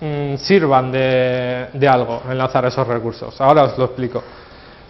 mm, 0.02 0.36
sirvan 0.36 0.90
de, 0.90 1.68
de 1.72 1.88
algo 1.88 2.22
enlazar 2.28 2.64
esos 2.66 2.86
recursos. 2.86 3.40
Ahora 3.40 3.64
os 3.64 3.78
lo 3.78 3.84
explico. 3.86 4.22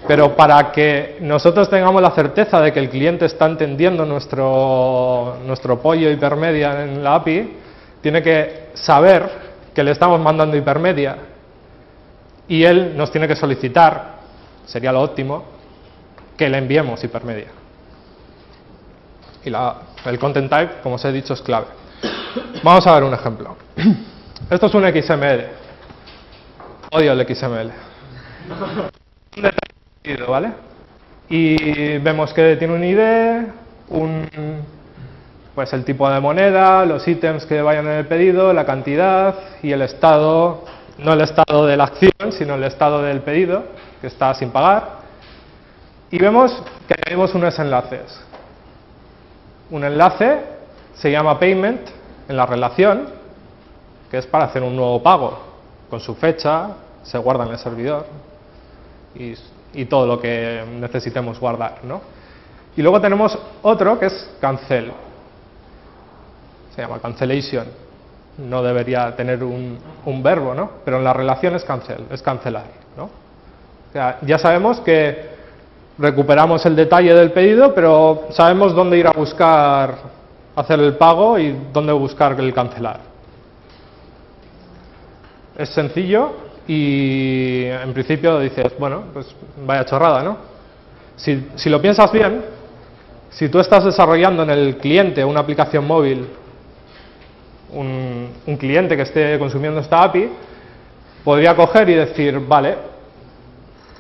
Pero 0.07 0.35
para 0.35 0.73
que 0.73 1.19
nosotros 1.21 1.71
tengamos 1.71 2.03
la 2.03 2.11
certeza 2.11 2.61
de 2.61 2.73
que 2.73 2.81
el 2.81 2.91
cliente 2.91 3.27
está 3.27 3.47
entendiendo 3.47 4.05
nuestro, 4.05 5.37
nuestro 5.47 5.81
pollo 5.81 6.11
hipermedia 6.11 6.83
en 6.83 7.05
la 7.05 7.15
API, 7.17 7.57
tiene 8.01 8.21
que 8.21 8.71
saber 8.75 9.31
que 9.73 9.85
le 9.85 9.93
estamos 9.93 10.21
mandando 10.21 10.57
hipermedia 10.57 11.17
y 12.49 12.65
él 12.65 12.97
nos 12.97 13.13
tiene 13.13 13.29
que 13.29 13.37
solicitar, 13.37 14.17
sería 14.67 14.91
lo 14.93 15.03
óptimo, 15.03 15.45
que 16.37 16.49
le 16.49 16.59
enviemos 16.59 17.03
hipermedia. 17.05 17.49
Y 19.45 19.51
la, 19.51 19.77
el 20.05 20.19
content 20.19 20.51
type, 20.51 20.75
como 20.83 20.97
os 20.97 21.05
he 21.05 21.13
dicho, 21.13 21.35
es 21.35 21.43
clave. 21.43 21.67
Vamos 22.65 22.87
a 22.87 22.95
ver 22.95 23.05
un 23.05 23.15
ejemplo. 23.15 23.57
Esto 24.53 24.67
es 24.67 24.75
un 24.75 24.83
XML. 24.83 25.47
Odio 26.91 27.13
el 27.13 27.27
XML. 27.27 27.73
¿vale? 30.29 30.53
Y 31.31 31.97
vemos 31.97 32.35
que 32.35 32.57
tiene 32.57 32.75
un 32.75 32.85
ID, 32.85 33.49
un, 33.89 34.29
pues 35.55 35.73
el 35.73 35.87
tipo 35.87 36.07
de 36.11 36.21
moneda, 36.21 36.85
los 36.85 37.09
ítems 37.09 37.47
que 37.47 37.63
vayan 37.63 37.87
en 37.87 37.93
el 37.93 38.07
pedido, 38.07 38.53
la 38.53 38.67
cantidad 38.67 39.37
y 39.63 39.73
el 39.73 39.81
estado, 39.81 40.67
no 40.99 41.15
el 41.15 41.23
estado 41.23 41.65
de 41.65 41.79
la 41.79 41.85
acción, 41.85 42.33
sino 42.33 42.57
el 42.57 42.65
estado 42.65 43.03
del 43.03 43.21
pedido, 43.23 43.65
que 44.03 44.09
está 44.09 44.35
sin 44.35 44.51
pagar. 44.51 44.99
Y 46.11 46.19
vemos 46.19 46.63
que 46.87 46.95
tenemos 46.97 47.35
unos 47.35 47.59
enlaces. 47.59 48.21
Un 49.71 49.85
enlace 49.85 50.41
se 50.93 51.11
llama 51.11 51.39
payment 51.39 51.89
en 52.29 52.37
la 52.37 52.45
relación, 52.45 53.22
que 54.13 54.19
es 54.19 54.27
para 54.27 54.45
hacer 54.45 54.63
un 54.63 54.77
nuevo 54.77 55.03
pago, 55.03 55.39
con 55.89 55.99
su 55.99 56.15
fecha, 56.15 56.69
se 57.03 57.17
guarda 57.17 57.47
en 57.47 57.53
el 57.53 57.59
servidor 57.59 58.05
y 59.15 59.85
todo 59.87 60.07
lo 60.07 60.21
que 60.21 60.63
necesitemos 60.79 61.41
guardar. 61.41 61.79
¿no? 61.85 62.03
Y 62.77 62.83
luego 62.83 63.01
tenemos 63.01 63.39
otro 63.63 63.99
que 63.99 64.07
es 64.07 64.31
cancel. 64.39 64.93
Se 66.77 66.83
llama 66.83 66.99
cancellation. 66.99 67.67
No 68.37 68.63
debería 68.63 69.17
tener 69.17 69.43
un, 69.43 69.79
un 70.05 70.23
verbo, 70.23 70.53
¿no? 70.53 70.71
pero 70.85 70.99
en 70.99 71.05
la 71.05 71.15
relación 71.15 71.55
es 71.55 71.65
cancel, 71.65 72.05
es 72.11 72.21
cancelar. 72.21 72.67
¿no? 72.95 73.09
Ya 73.95 74.39
sabemos 74.39 74.79
que 74.81 75.31
recuperamos 75.97 76.67
el 76.67 76.77
detalle 76.77 77.15
del 77.15 77.33
pedido, 77.33 77.75
pero 77.75 78.27
sabemos 78.33 78.75
dónde 78.75 78.99
ir 78.99 79.07
a 79.07 79.13
buscar 79.13 79.95
hacer 80.55 80.81
el 80.81 80.99
pago 80.99 81.39
y 81.39 81.57
dónde 81.73 81.95
buscar 81.95 82.39
el 82.39 82.53
cancelar. 82.53 83.12
Es 85.57 85.69
sencillo, 85.71 86.33
y 86.67 87.65
en 87.65 87.93
principio 87.93 88.39
dices, 88.39 88.73
bueno, 88.79 89.05
pues 89.13 89.35
vaya 89.67 89.85
chorrada, 89.85 90.23
¿no? 90.23 90.37
Si, 91.17 91.69
lo 91.69 91.81
piensas 91.81 92.11
bien, 92.13 92.43
si 93.31 93.49
tú 93.49 93.61
estás 93.61 93.85
desarrollando 93.85 94.43
en 94.43 94.51
el 94.51 94.77
cliente 94.79 95.25
una 95.25 95.41
aplicación 95.41 95.87
móvil 95.87 96.27
un, 97.73 98.29
un 98.47 98.57
cliente 98.57 98.97
que 98.97 99.03
esté 99.03 99.39
consumiendo 99.39 99.81
esta 99.81 100.03
API 100.03 100.29
podría 101.25 101.55
coger 101.55 101.89
y 101.89 101.95
decir, 101.95 102.39
vale, 102.41 102.77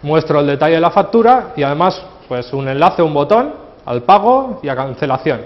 muestro 0.02 0.40
el 0.40 0.46
detalle 0.46 0.74
de 0.74 0.80
la 0.80 0.90
factura 0.90 1.52
y 1.56 1.62
además 1.62 2.02
pues 2.28 2.52
un 2.52 2.68
enlace, 2.68 3.02
un 3.02 3.14
botón 3.14 3.54
al 3.84 4.02
pago 4.02 4.60
y 4.62 4.68
a 4.68 4.76
cancelación. 4.76 5.40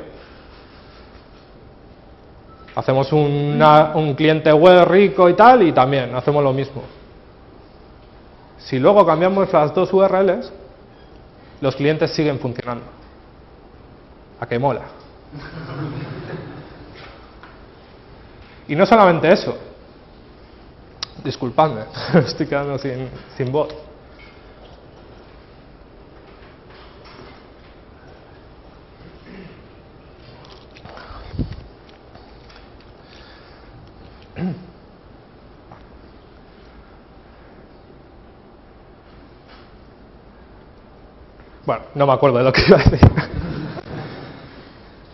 Hacemos 2.77 3.11
un 3.11 4.15
cliente 4.17 4.53
web 4.53 4.85
rico 4.87 5.29
y 5.31 5.35
tal 5.35 5.63
y 5.63 5.73
también 5.73 6.15
hacemos 6.15 6.45
lo 6.45 6.53
mismo. 6.53 6.83
Si 8.59 8.79
luego 8.79 9.07
cambiamos 9.07 9.51
las 9.53 9.75
dos 9.75 9.93
URLs, 9.93 10.53
los 11.61 11.75
clientes 11.75 12.11
siguen 12.11 12.39
funcionando. 12.39 12.85
A 14.39 14.47
que 14.47 14.59
mola. 14.59 14.83
Y 18.69 18.77
no 18.77 18.85
solamente 18.85 19.33
eso. 19.33 19.57
Disculpadme, 21.25 21.83
estoy 22.27 22.47
quedando 22.47 22.77
sin, 22.77 23.09
sin 23.37 23.51
voz. 23.51 23.75
Bueno, 41.67 41.83
no 41.97 42.07
me 42.07 42.13
acuerdo 42.13 42.39
de 42.39 42.45
lo 42.45 42.53
que 42.53 42.61
iba 42.69 42.79
a 42.79 42.91
decir. 42.91 43.11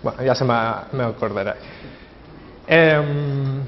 bueno, 0.02 0.22
ya 0.22 0.34
se 0.34 0.44
me, 0.44 1.04
acordará. 1.04 1.54
Em, 2.66 3.62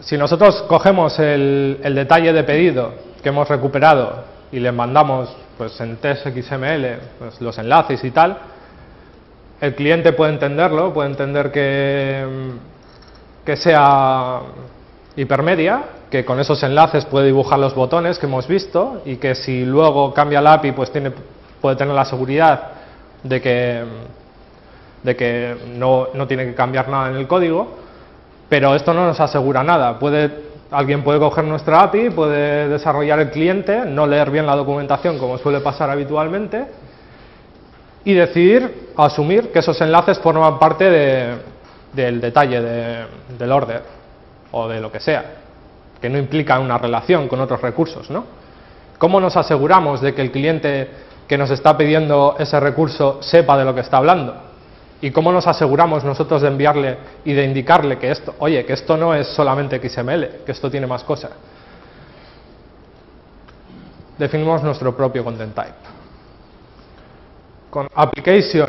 si 0.00 0.18
nosotros 0.18 0.62
cogemos 0.62 1.18
el, 1.20 1.78
detalle 1.94 2.32
de 2.32 2.42
pedido 2.42 2.94
que 3.22 3.28
hemos 3.28 3.48
recuperado 3.48 4.24
y 4.50 4.58
le 4.58 4.72
mandamos 4.72 5.34
pues, 5.56 5.80
en 5.80 5.96
TXML 5.96 6.98
pues, 7.20 7.40
los 7.40 7.56
enlaces 7.58 8.02
y 8.02 8.10
tal, 8.10 8.36
el 9.60 9.76
cliente 9.76 10.12
puede 10.12 10.32
entenderlo, 10.32 10.92
puede 10.92 11.10
entender 11.10 11.52
que, 11.52 12.26
que 13.46 13.56
sea 13.56 14.40
hipermedia, 15.14 15.84
que 16.10 16.24
con 16.24 16.40
esos 16.40 16.60
enlaces 16.64 17.04
puede 17.04 17.26
dibujar 17.26 17.60
los 17.60 17.76
botones 17.76 18.18
que 18.18 18.26
hemos 18.26 18.48
visto 18.48 19.02
y 19.04 19.16
que 19.16 19.36
si 19.36 19.64
luego 19.64 20.12
cambia 20.12 20.40
la 20.40 20.54
API 20.54 20.72
pues 20.72 20.90
tiene 20.90 21.12
puede 21.62 21.76
tener 21.76 21.94
la 21.94 22.04
seguridad 22.04 22.70
de 23.22 23.40
que, 23.40 23.84
de 25.02 25.16
que 25.16 25.56
no, 25.76 26.08
no, 26.12 26.26
tiene 26.26 26.44
que 26.44 26.54
cambiar 26.54 26.88
nada 26.88 27.08
en 27.10 27.16
el 27.16 27.28
código, 27.28 27.78
pero 28.48 28.74
esto 28.74 28.92
no 28.92 29.06
nos 29.06 29.20
asegura 29.20 29.62
nada. 29.62 29.98
Puede, 29.98 30.30
alguien 30.72 31.02
puede 31.04 31.20
coger 31.20 31.44
nuestra 31.44 31.84
API, 31.84 32.10
puede 32.10 32.68
desarrollar 32.68 33.20
el 33.20 33.30
cliente, 33.30 33.84
no 33.86 34.06
leer 34.06 34.30
bien 34.30 34.44
la 34.44 34.56
documentación 34.56 35.18
como 35.18 35.38
suele 35.38 35.60
pasar 35.60 35.88
habitualmente, 35.88 36.66
y 38.04 38.14
decidir 38.14 38.90
asumir 38.96 39.52
que 39.52 39.60
esos 39.60 39.80
enlaces 39.80 40.18
forman 40.18 40.58
parte 40.58 40.90
de, 40.90 41.36
del 41.92 42.20
detalle 42.20 42.60
de, 42.60 43.06
del 43.38 43.52
order 43.52 43.82
o 44.50 44.68
de 44.68 44.80
lo 44.80 44.90
que 44.90 44.98
sea, 44.98 45.24
que 46.00 46.08
no 46.08 46.18
implica 46.18 46.58
una 46.58 46.76
relación 46.78 47.28
con 47.28 47.40
otros 47.40 47.60
recursos. 47.62 48.10
¿no? 48.10 48.24
¿Cómo 48.98 49.20
nos 49.20 49.36
aseguramos 49.36 50.00
de 50.00 50.14
que 50.14 50.22
el 50.22 50.32
cliente 50.32 50.88
que 51.32 51.38
nos 51.38 51.50
está 51.50 51.78
pidiendo 51.78 52.36
ese 52.38 52.60
recurso 52.60 53.22
sepa 53.22 53.56
de 53.56 53.64
lo 53.64 53.74
que 53.74 53.80
está 53.80 53.96
hablando. 53.96 54.36
¿Y 55.00 55.10
cómo 55.12 55.32
nos 55.32 55.46
aseguramos 55.46 56.04
nosotros 56.04 56.42
de 56.42 56.48
enviarle 56.48 56.98
y 57.24 57.32
de 57.32 57.42
indicarle 57.46 57.96
que 57.96 58.10
esto, 58.10 58.34
oye, 58.38 58.66
que 58.66 58.74
esto 58.74 58.98
no 58.98 59.14
es 59.14 59.28
solamente 59.28 59.80
XML, 59.80 60.44
que 60.44 60.52
esto 60.52 60.70
tiene 60.70 60.86
más 60.86 61.02
cosas? 61.04 61.30
Definimos 64.18 64.62
nuestro 64.62 64.94
propio 64.94 65.24
content 65.24 65.54
type. 65.54 65.72
Con 67.70 67.88
application, 67.94 68.68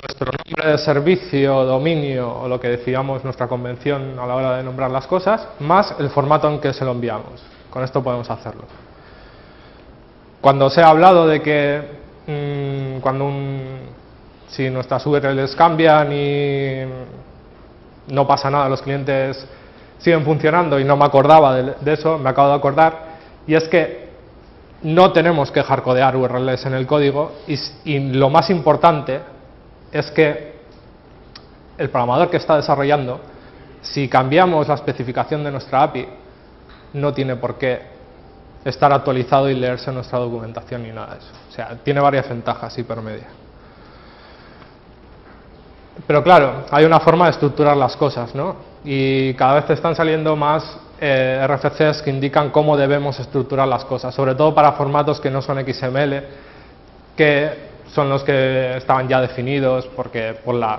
nuestro 0.00 0.32
nombre 0.32 0.72
de 0.72 0.78
servicio, 0.78 1.66
dominio 1.66 2.34
o 2.34 2.48
lo 2.48 2.58
que 2.58 2.68
decidamos 2.68 3.22
nuestra 3.24 3.46
convención 3.46 4.18
a 4.18 4.26
la 4.26 4.36
hora 4.36 4.56
de 4.56 4.62
nombrar 4.62 4.90
las 4.90 5.06
cosas, 5.06 5.46
más 5.58 5.94
el 5.98 6.08
formato 6.08 6.48
en 6.48 6.60
que 6.60 6.72
se 6.72 6.82
lo 6.82 6.92
enviamos. 6.92 7.42
Con 7.68 7.84
esto 7.84 8.02
podemos 8.02 8.30
hacerlo. 8.30 8.89
Cuando 10.40 10.70
se 10.70 10.80
ha 10.80 10.88
hablado 10.88 11.26
de 11.26 11.42
que 11.42 11.82
mm, 12.26 13.00
cuando 13.00 13.30
si 14.48 14.70
nuestras 14.70 15.04
URLs 15.06 15.54
cambian 15.54 16.12
y 16.12 16.82
no 18.08 18.26
pasa 18.26 18.50
nada, 18.50 18.68
los 18.68 18.80
clientes 18.80 19.46
siguen 19.98 20.24
funcionando 20.24 20.80
y 20.80 20.84
no 20.84 20.96
me 20.96 21.04
acordaba 21.04 21.54
de, 21.54 21.92
eso, 21.92 22.18
me 22.18 22.30
acabo 22.30 22.48
de 22.48 22.54
acordar, 22.54 22.98
y 23.46 23.54
es 23.54 23.68
que 23.68 24.08
no 24.82 25.12
tenemos 25.12 25.50
que 25.50 25.62
hardcodear 25.62 26.16
URLs 26.16 26.64
en 26.64 26.72
el 26.72 26.86
código 26.86 27.32
y, 27.46 27.58
y 27.84 27.98
lo 28.12 28.30
más 28.30 28.48
importante 28.48 29.20
es 29.92 30.10
que 30.10 30.54
el 31.76 31.90
programador 31.90 32.30
que 32.30 32.38
está 32.38 32.56
desarrollando, 32.56 33.20
si 33.82 34.08
cambiamos 34.08 34.68
la 34.68 34.74
especificación 34.74 35.44
de 35.44 35.50
nuestra 35.50 35.82
API, 35.82 36.06
no 36.94 37.12
tiene 37.12 37.36
por 37.36 37.56
qué 37.56 37.99
estar 38.64 38.92
actualizado 38.92 39.48
y 39.48 39.54
leerse 39.54 39.90
nuestra 39.92 40.18
documentación 40.18 40.86
y 40.86 40.92
nada 40.92 41.14
de 41.14 41.18
eso. 41.18 41.30
O 41.48 41.52
sea, 41.52 41.78
tiene 41.82 42.00
varias 42.00 42.28
ventajas 42.28 42.76
hipermedia. 42.78 43.28
Pero 46.06 46.22
claro, 46.22 46.64
hay 46.70 46.84
una 46.84 47.00
forma 47.00 47.26
de 47.26 47.32
estructurar 47.32 47.76
las 47.76 47.96
cosas, 47.96 48.34
¿no? 48.34 48.56
Y 48.84 49.34
cada 49.34 49.54
vez 49.54 49.70
están 49.70 49.94
saliendo 49.94 50.36
más 50.36 50.78
eh, 51.00 51.46
RFCs 51.46 52.02
que 52.02 52.10
indican 52.10 52.50
cómo 52.50 52.76
debemos 52.76 53.18
estructurar 53.18 53.68
las 53.68 53.84
cosas, 53.84 54.14
sobre 54.14 54.34
todo 54.34 54.54
para 54.54 54.72
formatos 54.72 55.20
que 55.20 55.30
no 55.30 55.42
son 55.42 55.58
XML, 55.58 56.22
que 57.16 57.70
son 57.92 58.08
los 58.08 58.22
que 58.22 58.76
estaban 58.76 59.08
ya 59.08 59.20
definidos 59.20 59.86
porque 59.96 60.38
por 60.44 60.54
la 60.54 60.78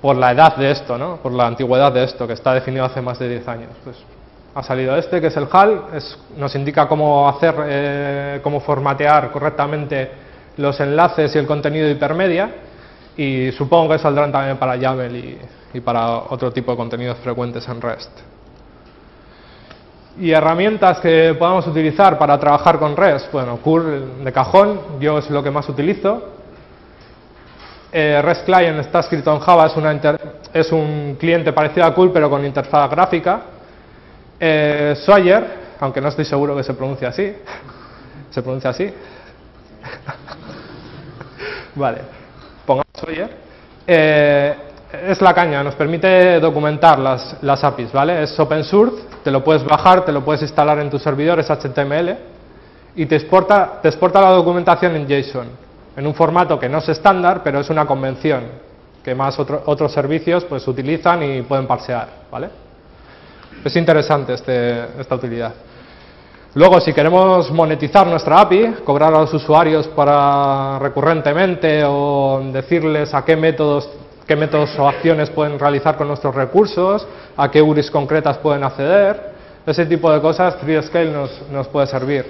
por 0.00 0.16
la 0.16 0.32
edad 0.32 0.56
de 0.56 0.70
esto, 0.70 0.98
¿no? 0.98 1.16
por 1.16 1.32
la 1.32 1.46
antigüedad 1.46 1.90
de 1.90 2.04
esto, 2.04 2.26
que 2.26 2.34
está 2.34 2.54
definido 2.54 2.84
hace 2.84 3.00
más 3.00 3.18
de 3.18 3.28
10 3.28 3.48
años. 3.48 3.70
Pues 3.82 3.96
ha 4.56 4.62
salido 4.62 4.96
este, 4.96 5.20
que 5.20 5.26
es 5.26 5.36
el 5.36 5.46
HAL, 5.52 5.82
nos 6.38 6.54
indica 6.54 6.88
cómo 6.88 7.28
hacer, 7.28 7.54
eh, 7.66 8.40
cómo 8.42 8.60
formatear 8.60 9.30
correctamente 9.30 10.10
los 10.56 10.80
enlaces 10.80 11.34
y 11.34 11.38
el 11.38 11.46
contenido 11.46 11.90
hipermedia, 11.90 12.50
y 13.18 13.52
supongo 13.52 13.92
que 13.92 13.98
saldrán 13.98 14.32
también 14.32 14.56
para 14.56 14.76
YAML 14.76 15.14
y, 15.74 15.80
para 15.80 16.20
otro 16.30 16.50
tipo 16.52 16.70
de 16.70 16.76
contenidos 16.78 17.18
frecuentes 17.18 17.68
en 17.68 17.82
REST. 17.82 18.10
Y 20.20 20.30
herramientas 20.30 21.00
que 21.00 21.36
podamos 21.38 21.66
utilizar 21.66 22.16
para 22.16 22.40
trabajar 22.40 22.78
con 22.78 22.96
REST, 22.96 23.30
bueno, 23.30 23.58
curl 23.58 24.24
de 24.24 24.32
cajón, 24.32 24.80
yo 24.98 25.18
es 25.18 25.28
lo 25.28 25.42
que 25.42 25.50
más 25.50 25.68
utilizo. 25.68 26.30
Eh, 27.92 28.22
REST 28.22 28.46
Client 28.46 28.78
está 28.78 29.00
escrito 29.00 29.34
en 29.34 29.40
Java, 29.40 29.66
es, 29.66 29.74
es 30.54 30.72
un 30.72 31.18
cliente 31.20 31.52
parecido 31.52 31.84
a 31.84 31.94
curl 31.94 32.10
pero 32.10 32.30
con 32.30 32.42
interfaz 32.42 32.90
gráfica 32.90 33.42
eh, 34.38 34.94
Sawyer, 35.04 35.76
aunque 35.80 36.00
no 36.00 36.08
estoy 36.08 36.24
seguro 36.24 36.56
que 36.56 36.62
se 36.62 36.74
pronuncie 36.74 37.06
así, 37.06 37.34
se 38.30 38.42
pronuncia 38.42 38.70
así. 38.70 38.84
vale, 41.74 41.98
pongamos 42.64 42.86
Sawyer. 42.94 43.30
Eh, 43.86 44.54
es 45.04 45.20
la 45.20 45.34
caña, 45.34 45.62
nos 45.62 45.74
permite 45.74 46.40
documentar 46.40 46.98
las, 46.98 47.64
APIs, 47.64 47.92
¿vale? 47.92 48.22
Es 48.22 48.38
open 48.38 48.64
source, 48.64 49.02
te 49.22 49.30
lo 49.30 49.42
puedes 49.42 49.64
bajar, 49.64 50.04
te 50.04 50.12
lo 50.12 50.24
puedes 50.24 50.42
instalar 50.42 50.78
en 50.78 50.90
tu 50.90 50.98
servidor, 50.98 51.38
es 51.40 51.50
HTML, 51.50 52.16
y 52.94 53.06
te 53.06 53.16
exporta, 53.16 53.80
te 53.82 53.88
exporta 53.88 54.20
la 54.20 54.30
documentación 54.30 54.96
en 54.96 55.06
JSON, 55.06 55.46
en 55.96 56.06
un 56.06 56.14
formato 56.14 56.58
que 56.58 56.68
no 56.68 56.78
es 56.78 56.88
estándar, 56.88 57.42
pero 57.42 57.60
es 57.60 57.68
una 57.68 57.84
convención, 57.84 58.44
que 59.04 59.14
más 59.14 59.38
otros 59.38 59.92
servicios 59.92 60.44
pues 60.44 60.66
utilizan 60.66 61.22
y 61.22 61.42
pueden 61.42 61.66
parsear, 61.66 62.08
¿vale? 62.30 62.65
Es 63.64 63.76
interesante 63.76 64.34
este, 64.34 65.00
esta 65.00 65.14
utilidad. 65.14 65.52
Luego, 66.54 66.80
si 66.80 66.92
queremos 66.92 67.50
monetizar 67.50 68.06
nuestra 68.06 68.40
API, 68.40 68.76
cobrar 68.84 69.12
a 69.12 69.20
los 69.20 69.34
usuarios 69.34 69.88
para 69.88 70.78
recurrentemente 70.78 71.82
o 71.84 72.40
decirles 72.50 73.12
a 73.12 73.24
qué 73.24 73.36
métodos, 73.36 73.90
qué 74.26 74.36
métodos 74.36 74.78
o 74.78 74.88
acciones 74.88 75.28
pueden 75.28 75.58
realizar 75.58 75.96
con 75.96 76.08
nuestros 76.08 76.34
recursos, 76.34 77.06
a 77.36 77.50
qué 77.50 77.60
URIs 77.60 77.90
concretas 77.90 78.38
pueden 78.38 78.64
acceder, 78.64 79.34
ese 79.66 79.84
tipo 79.84 80.10
de 80.10 80.20
cosas, 80.20 80.56
FreeScale 80.56 81.10
nos, 81.10 81.42
nos 81.50 81.68
puede 81.68 81.88
servir. 81.88 82.24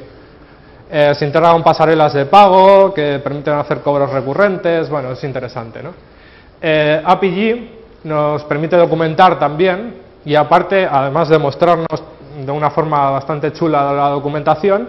Eh, 0.90 1.14
se 1.14 1.26
integran 1.26 1.62
pasarelas 1.62 2.14
de 2.14 2.26
pago 2.26 2.94
que 2.94 3.18
permiten 3.18 3.54
hacer 3.54 3.80
cobros 3.80 4.10
recurrentes, 4.10 4.88
bueno, 4.88 5.12
es 5.12 5.22
interesante. 5.22 5.82
¿no? 5.82 5.90
Eh, 6.60 7.02
nos 8.04 8.42
permite 8.44 8.76
documentar 8.76 9.38
también 9.38 10.05
y 10.26 10.34
aparte, 10.34 10.84
además 10.84 11.28
de 11.28 11.38
mostrarnos 11.38 12.02
de 12.44 12.50
una 12.50 12.70
forma 12.70 13.10
bastante 13.10 13.52
chula 13.52 13.92
la 13.92 14.08
documentación 14.08 14.88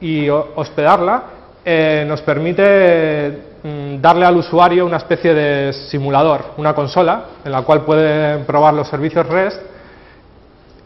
y 0.00 0.28
hospedarla, 0.28 1.22
eh, 1.64 2.04
nos 2.06 2.22
permite 2.22 3.58
mm, 3.64 4.00
darle 4.00 4.24
al 4.24 4.36
usuario 4.36 4.86
una 4.86 4.98
especie 4.98 5.34
de 5.34 5.72
simulador, 5.72 6.52
una 6.56 6.72
consola, 6.72 7.24
en 7.44 7.50
la 7.50 7.62
cual 7.62 7.82
puede 7.82 8.38
probar 8.44 8.74
los 8.74 8.88
servicios 8.88 9.26
REST 9.26 9.60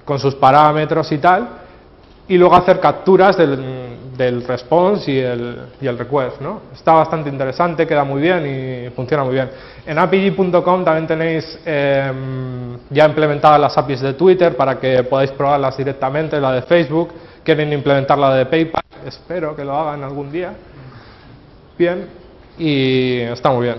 con 0.07 0.19
sus 0.19 0.35
parámetros 0.35 1.13
y 1.13 1.19
tal, 1.19 1.47
y 2.29 2.39
luego 2.39 2.57
hacer 2.57 2.81
capturas 2.81 3.37
del, 3.37 3.82
response 4.19 5.11
y 5.11 5.19
el, 5.19 5.59
y 5.81 5.87
el, 5.87 5.99
request. 5.99 6.41
¿no? 6.41 6.63
Está 6.73 6.93
bastante 6.93 7.29
interesante, 7.29 7.87
queda 7.87 8.05
muy 8.05 8.21
bien 8.21 8.47
y 8.47 8.91
funciona 8.91 9.25
muy 9.25 9.35
bien. 9.35 9.51
En 9.87 9.99
apig.com 9.99 10.85
también 10.85 11.07
tenéis 11.07 11.59
em, 11.65 12.79
ya 12.91 13.07
implementadas 13.07 13.61
las 13.61 13.77
APIs 13.77 14.01
de 14.01 14.15
Twitter 14.15 14.57
para 14.57 14.79
que 14.79 15.03
podáis 15.05 15.31
probarlas 15.33 15.77
directamente, 15.77 16.41
la 16.41 16.53
de 16.53 16.63
Facebook, 16.63 17.13
quieren 17.43 17.73
implementar 17.73 18.19
la 18.19 18.35
de 18.35 18.47
PayPal, 18.47 18.83
espero 19.07 19.57
que 19.57 19.65
lo 19.65 19.77
hagan 19.77 20.03
algún 20.03 20.31
día. 20.31 20.53
Bien, 21.79 22.07
y 22.59 23.21
está 23.21 23.51
muy 23.51 23.65
bien. 23.65 23.77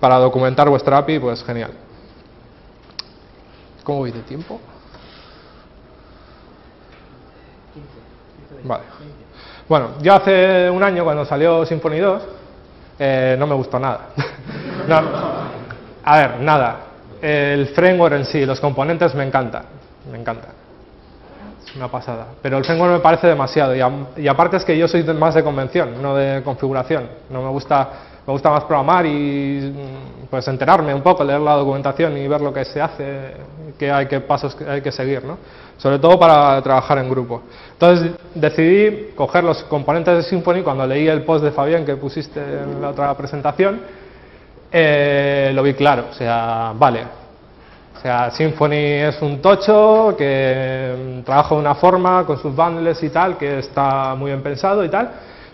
Para 0.00 0.16
documentar 0.18 0.68
vuestra 0.68 0.98
API, 0.98 1.18
pues 1.18 1.44
genial. 1.44 1.70
¿Cómo 3.84 3.98
voy 3.98 4.12
de 4.12 4.20
tiempo? 4.20 4.60
Vale. 8.64 8.84
Bueno, 9.68 9.90
yo 10.00 10.14
hace 10.14 10.68
un 10.70 10.82
año 10.82 11.04
cuando 11.04 11.24
salió 11.24 11.64
Symfony 11.64 11.98
2 11.98 12.22
eh, 12.98 13.36
no 13.38 13.46
me 13.46 13.54
gustó 13.54 13.78
nada. 13.78 14.08
a 16.04 16.16
ver, 16.16 16.40
nada. 16.40 16.76
El 17.20 17.68
framework 17.68 18.14
en 18.14 18.24
sí, 18.24 18.44
los 18.44 18.60
componentes 18.60 19.14
me 19.14 19.24
encantan, 19.24 19.64
me 20.10 20.18
encanta. 20.18 20.48
Es 21.64 21.74
una 21.76 21.88
pasada. 21.88 22.26
Pero 22.42 22.58
el 22.58 22.64
framework 22.64 22.92
me 22.94 23.00
parece 23.00 23.28
demasiado 23.28 23.74
y, 24.16 24.28
aparte 24.28 24.56
es 24.56 24.64
que 24.64 24.76
yo 24.76 24.88
soy 24.88 25.04
más 25.04 25.34
de 25.34 25.42
convención, 25.42 26.02
no 26.02 26.16
de 26.16 26.42
configuración. 26.42 27.08
No 27.30 27.42
me 27.42 27.48
gusta 27.50 27.88
me 28.26 28.32
gusta 28.32 28.50
más 28.50 28.64
programar 28.64 29.04
y 29.06 29.72
pues 30.30 30.46
enterarme 30.48 30.94
un 30.94 31.02
poco, 31.02 31.24
leer 31.24 31.40
la 31.40 31.54
documentación 31.54 32.16
y 32.16 32.26
ver 32.28 32.40
lo 32.40 32.52
que 32.52 32.64
se 32.64 32.80
hace, 32.80 33.34
qué 33.78 33.90
hay, 33.90 34.06
qué 34.06 34.20
pasos 34.20 34.56
hay 34.66 34.80
que 34.80 34.92
seguir, 34.92 35.24
¿no? 35.24 35.36
sobre 35.76 35.98
todo 35.98 36.16
para 36.18 36.62
trabajar 36.62 36.98
en 36.98 37.10
grupo. 37.10 37.42
Entonces 37.72 38.12
decidí 38.34 39.12
coger 39.16 39.42
los 39.42 39.64
componentes 39.64 40.16
de 40.16 40.22
Symfony 40.22 40.62
cuando 40.62 40.86
leí 40.86 41.08
el 41.08 41.22
post 41.22 41.44
de 41.44 41.50
Fabián 41.50 41.84
que 41.84 41.96
pusiste 41.96 42.40
en 42.40 42.80
la 42.80 42.90
otra 42.90 43.12
presentación, 43.16 43.80
eh, 44.70 45.50
lo 45.52 45.62
vi 45.62 45.74
claro, 45.74 46.06
o 46.10 46.14
sea, 46.14 46.72
vale, 46.76 47.02
o 47.96 48.00
sea, 48.00 48.30
Symfony 48.30 49.08
es 49.08 49.20
un 49.22 49.42
tocho 49.42 50.14
que 50.16 51.22
trabaja 51.24 51.54
de 51.56 51.60
una 51.60 51.74
forma 51.74 52.24
con 52.24 52.38
sus 52.38 52.54
bundles 52.54 53.02
y 53.02 53.10
tal, 53.10 53.36
que 53.36 53.58
está 53.58 54.14
muy 54.14 54.30
bien 54.30 54.42
pensado 54.42 54.84
y 54.84 54.88
tal, 54.88 55.10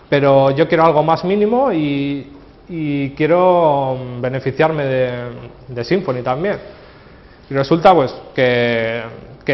pero 0.07 0.51
yo 0.51 0.67
quiero 0.67 0.85
algo 0.85 1.03
más 1.03 1.23
mínimo 1.23 1.71
y, 1.71 2.38
y 2.69 3.09
quiero 3.11 3.97
beneficiarme 4.21 4.85
de, 4.85 5.83
Symfony 5.83 6.21
también. 6.23 6.57
Y 7.49 7.53
resulta 7.55 7.93
pues 7.95 8.13
que, 8.35 9.03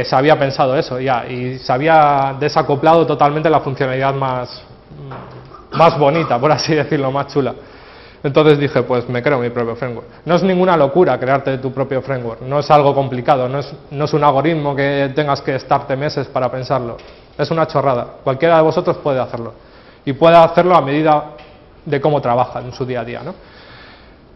se 0.03 0.15
había 0.15 0.37
pensado 0.37 0.75
eso 0.75 0.99
ya 0.99 1.25
y 1.25 1.57
se 1.57 1.71
había 1.71 2.35
desacoplado 2.37 3.07
totalmente 3.07 3.49
la 3.49 3.61
funcionalidad 3.61 4.13
más, 4.13 4.61
más 5.71 5.97
bonita, 5.97 6.37
por 6.37 6.51
así 6.51 6.75
decirlo, 6.75 7.09
más 7.11 7.27
chula. 7.27 7.55
Entonces 8.21 8.57
dije, 8.57 8.83
pues 8.83 9.07
me 9.07 9.21
creo 9.23 9.39
mi 9.39 9.49
propio 9.51 9.75
framework. 9.75 10.07
No 10.25 10.35
es 10.35 10.43
ninguna 10.43 10.75
locura 10.75 11.17
crearte 11.17 11.59
tu 11.59 11.71
propio 11.71 12.01
framework, 12.01 12.41
no 12.41 12.59
es 12.59 12.69
algo 12.71 12.93
complicado, 12.93 13.47
no 13.47 13.59
es, 13.59 13.73
no 13.91 14.05
es 14.05 14.13
un 14.13 14.23
algoritmo 14.23 14.75
que 14.75 15.11
tengas 15.15 15.41
que 15.41 15.55
estarte 15.55 15.95
meses 15.95 16.27
para 16.27 16.51
pensarlo. 16.51 16.97
Es 17.37 17.49
una 17.51 17.65
chorrada, 17.67 18.05
cualquiera 18.23 18.57
de 18.57 18.63
vosotros 18.63 18.97
puede 18.97 19.21
hacerlo. 19.21 19.53
Y 20.03 20.13
puede 20.13 20.35
hacerlo 20.35 20.75
a 20.75 20.81
medida 20.81 21.34
de 21.85 22.01
cómo 22.01 22.21
trabaja 22.21 22.59
en 22.59 22.71
su 22.71 22.85
día 22.85 23.01
a 23.01 23.05
día. 23.05 23.21
¿no? 23.23 23.35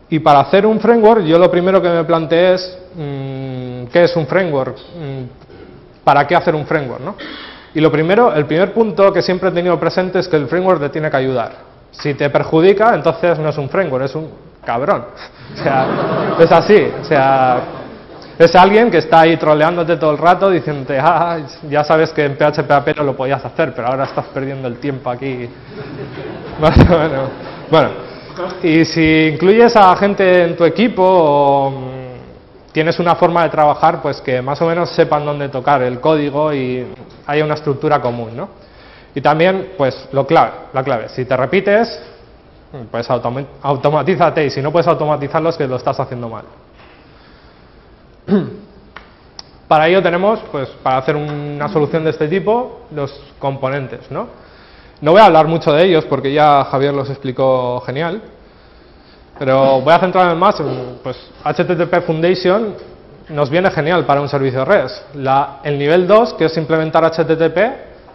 Y 0.09 0.19
para 0.19 0.39
hacer 0.39 0.65
un 0.65 0.79
framework, 0.79 1.23
yo 1.23 1.37
lo 1.37 1.49
primero 1.51 1.81
que 1.81 1.89
me 1.89 2.03
planteé 2.03 2.53
es, 2.53 2.77
mm, 2.95 3.85
¿qué 3.91 4.03
es 4.03 4.15
un 4.15 4.25
framework? 4.27 4.77
Mm, 4.77 6.03
¿Para 6.03 6.25
qué 6.25 6.35
hacer 6.35 6.55
un 6.55 6.65
framework? 6.65 7.01
¿no? 7.01 7.15
Y 7.73 7.79
lo 7.79 7.91
primero, 7.91 8.33
el 8.33 8.45
primer 8.45 8.73
punto 8.73 9.13
que 9.13 9.21
siempre 9.21 9.49
he 9.49 9.51
tenido 9.51 9.79
presente 9.79 10.19
es 10.19 10.27
que 10.27 10.37
el 10.37 10.47
framework 10.47 10.79
te 10.81 10.89
tiene 10.89 11.09
que 11.09 11.17
ayudar. 11.17 11.51
Si 11.91 12.13
te 12.13 12.29
perjudica, 12.29 12.95
entonces 12.95 13.37
no 13.39 13.49
es 13.49 13.57
un 13.57 13.69
framework, 13.69 14.05
es 14.05 14.15
un 14.15 14.29
cabrón. 14.65 15.05
O 15.49 15.61
sea, 15.61 15.87
es 16.39 16.51
así. 16.51 16.91
O 17.01 17.03
sea, 17.03 17.78
es 18.39 18.55
alguien 18.55 18.89
que 18.89 18.99
está 18.99 19.21
ahí 19.21 19.35
troleándote 19.35 19.97
todo 19.97 20.11
el 20.11 20.17
rato 20.17 20.49
diciéndote, 20.49 20.97
ah, 20.97 21.39
ya 21.69 21.83
sabes 21.83 22.13
que 22.13 22.23
en 22.23 22.37
PHP 22.37 22.95
no 22.95 23.03
lo 23.03 23.15
podías 23.15 23.43
hacer, 23.43 23.73
pero 23.75 23.89
ahora 23.89 24.05
estás 24.05 24.27
perdiendo 24.27 24.69
el 24.69 24.77
tiempo 24.77 25.09
aquí. 25.09 25.49
bueno, 26.59 27.29
bueno, 27.69 27.89
y 28.63 28.85
si 28.85 29.27
incluyes 29.33 29.75
a 29.75 29.93
gente 29.97 30.45
en 30.45 30.55
tu 30.55 30.63
equipo 30.63 31.03
o 31.03 31.71
mm, 31.71 32.71
tienes 32.71 32.97
una 32.99 33.15
forma 33.15 33.43
de 33.43 33.49
trabajar, 33.49 34.01
pues 34.01 34.21
que 34.21 34.41
más 34.41 34.61
o 34.61 34.67
menos 34.67 34.89
sepan 34.91 35.25
dónde 35.25 35.49
tocar 35.49 35.81
el 35.81 35.99
código 35.99 36.53
y 36.53 36.87
haya 37.27 37.43
una 37.43 37.55
estructura 37.55 38.01
común, 38.01 38.37
¿no? 38.37 38.47
Y 39.13 39.19
también, 39.19 39.73
pues, 39.77 40.07
lo 40.13 40.25
clave, 40.25 40.51
la 40.71 40.81
clave, 40.81 41.09
si 41.09 41.25
te 41.25 41.35
repites, 41.35 42.01
pues 42.89 43.09
automatízate 43.09 44.45
y 44.45 44.49
si 44.49 44.61
no 44.61 44.71
puedes 44.71 44.87
automatizarlo 44.87 45.49
es 45.49 45.57
que 45.57 45.67
lo 45.67 45.75
estás 45.75 45.99
haciendo 45.99 46.29
mal. 46.29 46.45
Para 49.67 49.87
ello 49.87 50.01
tenemos, 50.01 50.39
pues, 50.51 50.67
para 50.81 50.97
hacer 50.97 51.15
una 51.15 51.69
solución 51.69 52.03
de 52.03 52.09
este 52.09 52.27
tipo, 52.27 52.87
los 52.91 53.13
componentes, 53.37 54.09
¿no? 54.09 54.27
No 54.99 55.11
voy 55.11 55.21
a 55.21 55.25
hablar 55.25 55.47
mucho 55.47 55.71
de 55.71 55.85
ellos 55.85 56.05
porque 56.05 56.33
ya 56.33 56.63
Javier 56.65 56.91
los 56.91 57.07
explicó 57.07 57.79
genial, 57.85 58.19
pero 59.37 59.79
voy 59.81 59.93
a 59.93 59.99
centrarme 59.99 60.33
más 60.33 60.59
en, 60.59 60.97
pues, 61.03 61.17
HTTP 61.43 62.01
Foundation 62.03 62.73
nos 63.29 63.49
viene 63.49 63.69
genial 63.69 64.05
para 64.05 64.21
un 64.21 64.27
servicio 64.27 64.65
REST. 64.65 65.15
La, 65.15 65.59
el 65.63 65.77
nivel 65.77 66.07
2, 66.07 66.33
que 66.33 66.45
es 66.45 66.57
implementar 66.57 67.03
HTTP, 67.05 67.57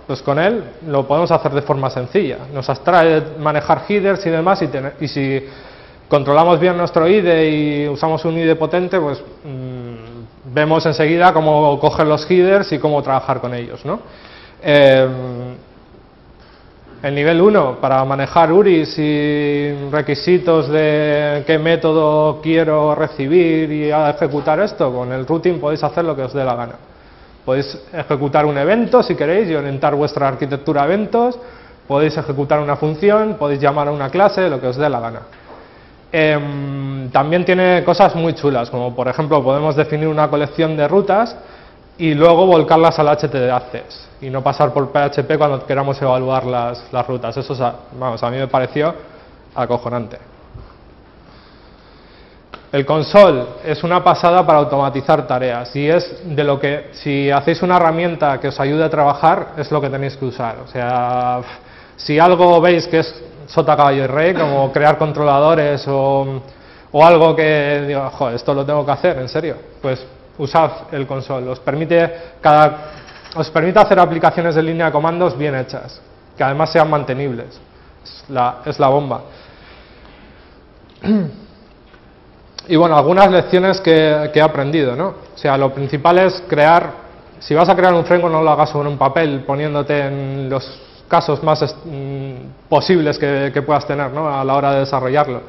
pues 0.06 0.20
con 0.22 0.38
él 0.38 0.64
lo 0.88 1.06
podemos 1.06 1.30
hacer 1.30 1.52
de 1.52 1.62
forma 1.62 1.88
sencilla. 1.88 2.38
Nos 2.52 2.68
abstrae 2.68 3.22
manejar 3.38 3.84
headers 3.88 4.26
y 4.26 4.30
demás 4.30 4.60
y, 4.62 4.68
y 5.04 5.08
si 5.08 5.46
controlamos 6.08 6.60
bien 6.60 6.76
nuestro 6.76 7.08
IDE 7.08 7.48
y 7.48 7.88
usamos 7.88 8.24
un 8.24 8.36
IDE 8.38 8.56
potente, 8.56 8.98
pues 9.00 9.22
mm, 9.44 9.83
vemos 10.54 10.86
enseguida 10.86 11.32
cómo 11.32 11.78
coger 11.80 12.06
los 12.06 12.30
headers 12.30 12.72
y 12.72 12.78
cómo 12.78 13.02
trabajar 13.02 13.40
con 13.40 13.52
ellos. 13.52 13.84
¿no? 13.84 14.00
Eh, 14.62 15.08
el 17.02 17.14
nivel 17.14 17.40
1, 17.42 17.78
para 17.82 18.02
manejar 18.04 18.50
URIs 18.50 18.98
y 18.98 19.74
requisitos 19.90 20.70
de 20.70 21.44
qué 21.46 21.58
método 21.58 22.40
quiero 22.40 22.94
recibir 22.94 23.70
y 23.70 23.90
ejecutar 23.90 24.58
esto, 24.60 24.90
con 24.90 25.12
el 25.12 25.26
routing 25.26 25.60
podéis 25.60 25.84
hacer 25.84 26.04
lo 26.04 26.16
que 26.16 26.22
os 26.22 26.32
dé 26.32 26.44
la 26.44 26.54
gana. 26.54 26.74
Podéis 27.44 27.78
ejecutar 27.92 28.46
un 28.46 28.56
evento 28.56 29.02
si 29.02 29.14
queréis 29.16 29.50
y 29.50 29.54
orientar 29.54 29.94
vuestra 29.94 30.28
arquitectura 30.28 30.82
a 30.82 30.84
eventos, 30.86 31.38
podéis 31.86 32.16
ejecutar 32.16 32.60
una 32.60 32.76
función, 32.76 33.36
podéis 33.38 33.60
llamar 33.60 33.88
a 33.88 33.92
una 33.92 34.08
clase, 34.08 34.48
lo 34.48 34.58
que 34.58 34.68
os 34.68 34.76
dé 34.76 34.88
la 34.88 35.00
gana. 35.00 35.20
Em, 36.16 37.10
también 37.10 37.44
tiene 37.44 37.82
cosas 37.82 38.14
muy 38.14 38.34
chulas, 38.34 38.70
como 38.70 38.94
por 38.94 39.08
ejemplo 39.08 39.42
podemos 39.42 39.74
definir 39.74 40.06
una 40.06 40.30
colección 40.30 40.76
de 40.76 40.86
rutas 40.86 41.36
y 41.98 42.14
luego 42.14 42.46
volcarlas 42.46 42.96
al 43.00 43.08
HTTP 43.08 44.20
y 44.20 44.30
no 44.30 44.40
pasar 44.40 44.72
por 44.72 44.92
PHP 44.92 45.36
cuando 45.36 45.66
queramos 45.66 46.00
evaluar 46.00 46.46
las, 46.46 46.92
las 46.92 47.04
rutas. 47.04 47.36
Eso 47.36 47.56
vamos, 47.98 48.22
a 48.22 48.30
mí 48.30 48.36
me 48.36 48.46
pareció 48.46 48.94
acojonante. 49.56 50.18
El 52.70 52.86
console 52.86 53.46
es 53.64 53.82
una 53.82 54.04
pasada 54.04 54.46
para 54.46 54.60
automatizar 54.60 55.26
tareas 55.26 55.74
y 55.74 55.88
es 55.88 56.22
de 56.24 56.44
lo 56.44 56.60
que, 56.60 56.90
si 56.92 57.28
hacéis 57.28 57.60
una 57.62 57.74
herramienta 57.74 58.38
que 58.38 58.46
os 58.46 58.60
ayude 58.60 58.84
a 58.84 58.88
trabajar, 58.88 59.54
es 59.56 59.68
lo 59.72 59.80
que 59.80 59.90
tenéis 59.90 60.16
que 60.16 60.26
usar. 60.26 60.58
O 60.64 60.68
sea, 60.68 61.40
si 61.96 62.20
algo 62.20 62.60
veis 62.60 62.86
que 62.86 63.00
es 63.00 63.24
sota 63.46 63.76
caballo 63.76 64.04
y 64.04 64.06
rey, 64.06 64.34
como 64.34 64.72
crear 64.72 64.98
controladores 64.98 65.86
o, 65.88 66.42
o 66.92 67.04
algo 67.04 67.34
que 67.34 67.84
digo, 67.86 68.08
joder, 68.10 68.36
esto 68.36 68.54
lo 68.54 68.64
tengo 68.64 68.84
que 68.84 68.92
hacer, 68.92 69.18
en 69.18 69.28
serio, 69.28 69.56
pues 69.82 70.06
usad 70.38 70.70
el 70.92 71.06
console. 71.06 71.48
Os 71.50 71.60
permite, 71.60 72.36
cada, 72.40 72.90
os 73.34 73.50
permite 73.50 73.78
hacer 73.78 73.98
aplicaciones 73.98 74.54
de 74.54 74.62
línea 74.62 74.86
de 74.86 74.92
comandos 74.92 75.36
bien 75.36 75.54
hechas, 75.54 76.00
que 76.36 76.44
además 76.44 76.70
sean 76.70 76.88
mantenibles. 76.90 77.60
Es 78.04 78.24
la, 78.28 78.58
es 78.64 78.78
la 78.78 78.88
bomba. 78.88 79.22
Y 82.66 82.76
bueno, 82.76 82.96
algunas 82.96 83.30
lecciones 83.30 83.78
que, 83.82 84.30
que, 84.32 84.38
he 84.38 84.42
aprendido, 84.42 84.96
¿no? 84.96 85.08
O 85.34 85.36
sea, 85.36 85.58
lo 85.58 85.74
principal 85.74 86.18
es 86.20 86.42
crear, 86.48 86.92
si 87.38 87.54
vas 87.54 87.68
a 87.68 87.76
crear 87.76 87.92
un 87.92 88.06
framework 88.06 88.32
no 88.32 88.42
lo 88.42 88.50
hagas 88.50 88.70
sobre 88.70 88.88
un 88.88 88.96
papel 88.96 89.44
poniéndote 89.44 90.06
en 90.06 90.48
los 90.48 90.66
casos 91.08 91.42
más 91.42 91.62
mm, 91.84 92.68
posibles 92.68 93.18
que, 93.18 93.62
puedas 93.64 93.86
tener 93.86 94.10
¿no? 94.10 94.28
a 94.28 94.44
la 94.44 94.54
hora 94.54 94.72
de 94.72 94.80
desarrollarlo. 94.80 95.40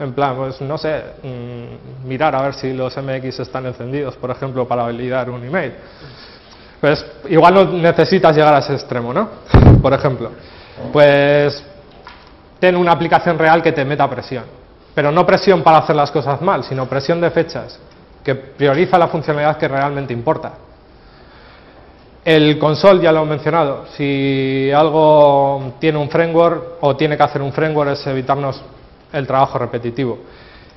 En 0.00 0.12
plan, 0.12 0.36
pues 0.36 0.60
no 0.60 0.78
sé, 0.78 1.02
mm, 1.22 2.06
mirar 2.08 2.34
a 2.36 2.42
ver 2.42 2.54
si 2.54 2.72
los 2.72 2.96
MX 2.96 3.40
están 3.40 3.66
encendidos, 3.66 4.16
por 4.16 4.30
ejemplo, 4.30 4.66
para 4.66 4.82
validar 4.84 5.28
un 5.28 5.44
email. 5.44 5.72
Pues 6.80 7.04
igual 7.28 7.54
no 7.54 7.64
necesitas 7.64 8.36
llegar 8.36 8.54
a 8.54 8.58
ese 8.58 8.74
extremo, 8.74 9.12
¿no? 9.12 9.28
Por 9.82 9.92
ejemplo, 9.92 10.30
pues 10.92 11.64
ten 12.60 12.76
una 12.76 12.92
aplicación 12.92 13.36
real 13.36 13.62
que 13.62 13.72
te 13.72 13.84
meta 13.84 14.08
presión. 14.08 14.44
pero 14.94 15.12
no 15.12 15.24
presión 15.24 15.62
para 15.62 15.78
hacer 15.78 15.94
las 15.94 16.10
cosas 16.10 16.40
mal, 16.40 16.64
sino 16.64 16.86
presión 16.86 17.20
de 17.20 17.30
fechas, 17.30 17.78
que 18.24 18.34
prioriza 18.34 18.98
la 18.98 19.06
funcionalidad 19.06 19.56
que 19.56 19.68
realmente 19.68 20.12
importa. 20.12 20.52
El 22.28 22.58
console 22.58 23.00
ya 23.00 23.10
lo 23.10 23.22
he 23.22 23.24
mencionado, 23.24 23.86
si 23.96 24.70
algo 24.70 25.72
tiene 25.78 25.96
un 25.96 26.10
framework 26.10 26.76
o 26.82 26.94
tiene 26.94 27.16
que 27.16 27.22
hacer 27.22 27.40
un 27.40 27.54
framework 27.54 27.92
es 27.92 28.06
evitarnos 28.06 28.60
el 29.14 29.26
trabajo 29.26 29.56
repetitivo. 29.56 30.18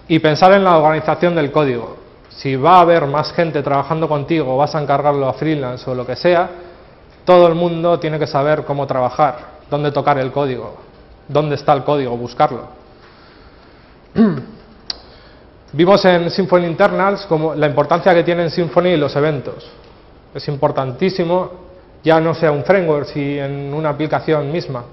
Y 0.08 0.20
pensar 0.20 0.54
en 0.54 0.64
la 0.64 0.78
organización 0.78 1.36
del 1.36 1.52
código. 1.52 1.98
Si 2.30 2.56
va 2.56 2.78
a 2.78 2.80
haber 2.80 3.06
más 3.06 3.34
gente 3.34 3.62
trabajando 3.62 4.08
contigo, 4.08 4.56
vas 4.56 4.74
a 4.76 4.82
encargarlo 4.82 5.28
a 5.28 5.34
freelance 5.34 5.90
o 5.90 5.94
lo 5.94 6.08
que 6.08 6.16
sea, 6.16 6.50
todo 7.26 7.48
el 7.48 7.56
mundo 7.56 8.00
tiene 8.00 8.18
que 8.18 8.28
saber 8.28 8.64
cómo 8.64 8.88
trabajar, 8.88 9.36
dónde 9.70 9.92
tocar 9.92 10.20
el 10.20 10.32
código, 10.32 10.78
dónde 11.28 11.56
está 11.56 11.74
el 11.74 11.84
código, 11.84 12.16
buscarlo. 12.16 12.68
Vimos 15.74 16.06
en 16.06 16.32
Symfony 16.32 16.68
Internals 16.68 17.26
como 17.26 17.54
la 17.56 17.68
importancia 17.68 18.14
que 18.14 18.24
tienen 18.24 18.50
Symfony 18.50 18.96
los 18.96 19.14
eventos. 19.18 19.81
Es 20.34 20.48
importantísimo, 20.48 21.52
ya 22.04 22.20
no 22.20 22.34
sea 22.34 22.52
un 22.52 22.64
framework, 22.64 23.08
si 23.08 23.38
en 23.38 23.74
una 23.74 23.90
aplicación 23.90 24.52
misma. 24.52 24.84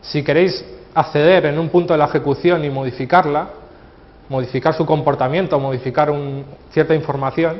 Si 0.00 0.22
queréis 0.22 0.64
acceder 0.94 1.46
en 1.46 1.58
un 1.58 1.68
punto 1.68 1.94
de 1.94 1.98
la 1.98 2.06
ejecución 2.06 2.64
y 2.64 2.70
modificarla, 2.70 3.48
modificar 4.28 4.74
su 4.74 4.84
comportamiento, 4.84 5.58
modificar 5.58 6.12
cierta 6.70 6.94
información, 6.94 7.56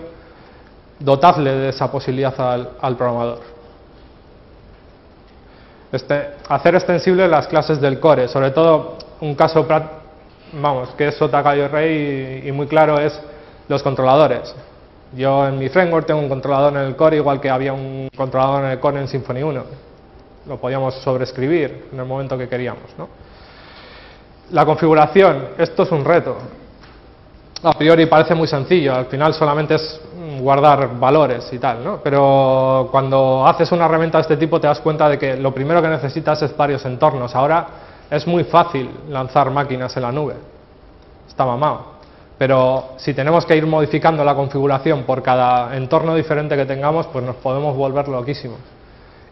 dotadle 0.99 1.55
de 1.55 1.69
esa 1.71 1.91
posibilidad 1.91 2.35
al, 2.81 2.97
programador. 2.97 3.41
Este, 5.91 6.31
hacer 6.49 6.75
extensible 6.75 7.29
las 7.29 7.47
clases 7.47 7.81
del 7.81 8.01
core, 8.01 8.29
sobre 8.29 8.51
todo 8.51 8.99
un 9.21 9.35
caso 9.35 9.67
vamos, 10.55 10.91
que 10.91 11.09
es 11.09 11.15
Sota 11.15 11.43
Cayo 11.43 11.69
Rey 11.69 12.43
y 12.47 12.53
muy 12.53 12.67
claro 12.67 12.99
es 12.99 13.19
los 13.69 13.83
controladores. 13.83 14.55
Yo 15.15 15.47
en 15.47 15.59
mi 15.59 15.69
framework 15.69 16.07
tengo 16.07 16.21
un 16.21 16.29
controlador 16.29 16.73
en 16.73 16.87
el 16.87 16.97
core 16.97 17.17
igual 17.17 17.41
que 17.41 17.51
había 17.51 17.73
un 17.73 18.09
controlador 18.17 18.65
en 18.65 18.71
el 18.71 18.81
core 18.81 19.01
en 19.01 19.09
Symfony 19.09 19.43
1. 19.43 19.65
Lo 20.47 20.57
podíamos 20.57 20.95
sobreescribir 21.03 21.89
en 21.93 21.99
el 21.99 22.07
momento 22.07 22.39
que 22.39 22.49
queríamos. 22.49 22.85
¿no? 22.97 23.09
La 24.53 24.65
configuración, 24.65 25.49
esto 25.59 25.83
es 25.83 25.93
un 25.93 26.05
reto. 26.05 26.37
A 27.63 27.75
priori 27.75 28.07
parece 28.07 28.35
muy 28.35 28.49
sencillo, 28.49 28.95
al 28.95 29.07
final 29.07 29.35
solamente 29.35 29.75
es 29.75 30.01
guardar 30.41 30.99
valores 30.99 31.53
y 31.53 31.59
tal, 31.59 31.85
¿no? 31.85 32.01
pero 32.03 32.89
cuando 32.91 33.47
haces 33.47 33.71
una 33.71 33.85
herramienta 33.85 34.19
de 34.19 34.23
este 34.23 34.37
tipo 34.37 34.61
te 34.61 34.67
das 34.67 34.81
cuenta 34.81 35.09
de 35.09 35.17
que 35.17 35.37
lo 35.37 35.55
primero 35.55 35.81
que 35.81 35.89
necesitas 35.89 36.43
es 36.43 36.57
varios 36.57 36.85
entornos. 36.87 37.35
Ahora 37.37 37.67
es 38.11 38.27
muy 38.27 38.43
fácil 38.45 38.91
lanzar 39.09 39.51
máquinas 39.51 39.97
en 39.97 40.03
la 40.03 40.11
nube, 40.11 40.35
está 41.29 41.47
mamado. 41.47 41.92
Pero 42.43 42.95
si 42.97 43.15
tenemos 43.15 43.47
que 43.47 43.57
ir 43.57 43.65
modificando 43.69 44.25
la 44.25 44.35
configuración 44.35 45.05
por 45.05 45.23
cada 45.23 45.77
entorno 45.77 46.13
diferente 46.17 46.57
que 46.57 46.67
tengamos, 46.67 47.07
pues 47.07 47.25
nos 47.25 47.37
podemos 47.37 47.77
volver 47.77 48.09
loquísimos. 48.09 48.59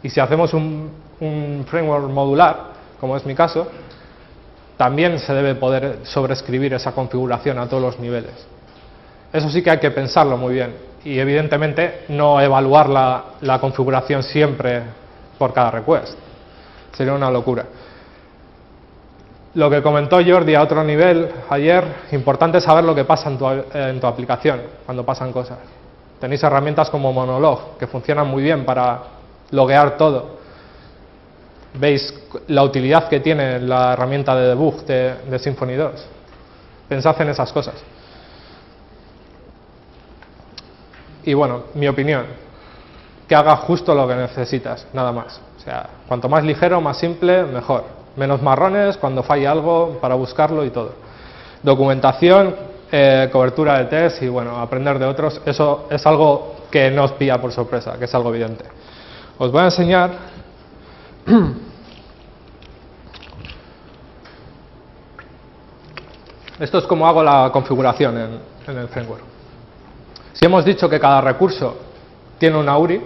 Y 0.01 0.11
si 0.11 0.21
hacemos 0.21 0.55
un, 0.55 0.93
framework 1.67 2.09
modular, 2.09 2.67
como 3.01 3.17
es 3.17 3.27
mi 3.27 3.35
caso, 3.35 3.67
también 4.77 5.19
se 5.19 5.35
debe 5.35 5.57
poder 5.57 5.99
sobreescribir 6.05 6.73
esa 6.75 6.93
configuración 6.93 7.59
a 7.59 7.69
todos 7.69 7.83
los 7.83 7.99
niveles. 7.99 8.47
Eso 9.33 9.51
sí 9.51 9.61
que 9.61 9.73
hay 9.73 9.79
que 9.81 9.91
pensarlo 9.91 10.37
muy 10.37 10.55
bien 10.55 10.77
y 11.05 11.19
evidentemente 11.19 12.05
no 12.11 12.41
evaluar 12.41 12.89
la 12.89 13.59
configuración 13.61 14.23
siempre 14.23 14.83
por 15.37 15.53
cada 15.53 15.73
request. 15.73 16.17
Sería 16.93 17.15
una 17.15 17.29
locura. 17.29 17.65
Lo 19.55 19.69
que 19.69 19.83
comentó 19.83 20.19
Jordi 20.25 20.55
a 20.55 20.63
otro 20.63 20.85
nivel 20.85 21.29
ayer, 21.49 21.85
importante 22.13 22.61
saber 22.61 22.85
lo 22.85 22.95
que 22.95 23.05
pasa 23.05 23.29
en 23.29 24.01
tu, 24.01 24.07
aplicación 24.07 24.61
cuando 24.85 25.05
pasan 25.05 25.33
cosas. 25.33 25.59
Tenéis 26.21 26.43
herramientas 26.45 26.89
como 26.89 27.13
Monolog, 27.13 27.77
que 27.77 27.89
funcionan 27.89 28.29
muy 28.29 28.45
bien 28.45 28.65
para 28.65 29.03
loguear 29.51 29.97
todo. 29.97 30.39
Veis 31.75 32.15
la 32.47 32.63
utilidad 32.63 33.09
que 33.09 33.19
tiene 33.21 33.59
la 33.59 33.95
herramienta 33.95 34.37
de 34.37 34.49
debug 34.49 34.85
de, 34.85 35.15
de 35.29 35.39
Symfony 35.39 35.75
2. 35.77 36.07
Pensad 36.89 37.21
en 37.21 37.31
esas 37.31 37.53
cosas. 37.53 37.75
Y 41.25 41.35
bueno, 41.35 41.65
mi 41.75 41.89
opinión, 41.89 42.25
que 43.27 43.35
haga 43.35 43.57
justo 43.57 43.95
lo 43.95 44.07
que 44.07 44.15
necesitas, 44.15 44.87
nada 44.93 45.11
más. 45.11 45.41
O 45.59 45.61
sea, 45.61 45.89
cuanto 46.07 46.29
más 46.29 46.45
ligero, 46.45 46.81
más 46.81 46.99
simple, 46.99 47.45
mejor 47.45 48.00
menos 48.17 48.43
marrones 48.43 48.97
cuando 48.97 49.23
falla 49.23 49.51
algo 49.51 49.99
para 50.01 50.15
buscarlo 50.15 50.65
y 50.65 50.71
todo. 50.71 50.95
Documentación, 51.63 52.55
eh, 52.91 53.29
cobertura 53.31 53.79
de 53.79 53.85
test 53.85 54.23
y 54.23 54.29
bueno, 54.29 54.59
aprender 54.59 54.99
de 54.99 55.07
otros, 55.07 55.41
eso 55.45 55.87
es 55.91 56.05
algo 56.07 56.57
que 56.71 56.91
no 56.91 57.05
os 57.05 57.13
pilla 57.13 57.41
por 57.41 57.53
sorpresa, 57.53 57.99
que 57.99 58.07
es 58.07 58.15
algo 58.15 58.31
evidente. 58.31 58.65
Os 59.39 59.51
voy 59.51 59.63
a 59.63 59.65
enseñar 59.65 60.11
Esto 66.61 66.79
es 66.79 66.87
como 66.87 67.07
hago 67.07 67.23
la 67.23 67.51
configuración 67.51 68.19
en, 68.19 68.39
en, 68.67 68.77
el 68.77 68.89
framework. 68.89 69.23
Si 70.35 70.45
hemos 70.45 70.63
dicho 70.63 70.91
que 70.91 71.01
cada 71.01 71.23
recurso 71.23 71.75
tiene 72.39 72.59
una 72.59 72.77
URI, 72.77 73.01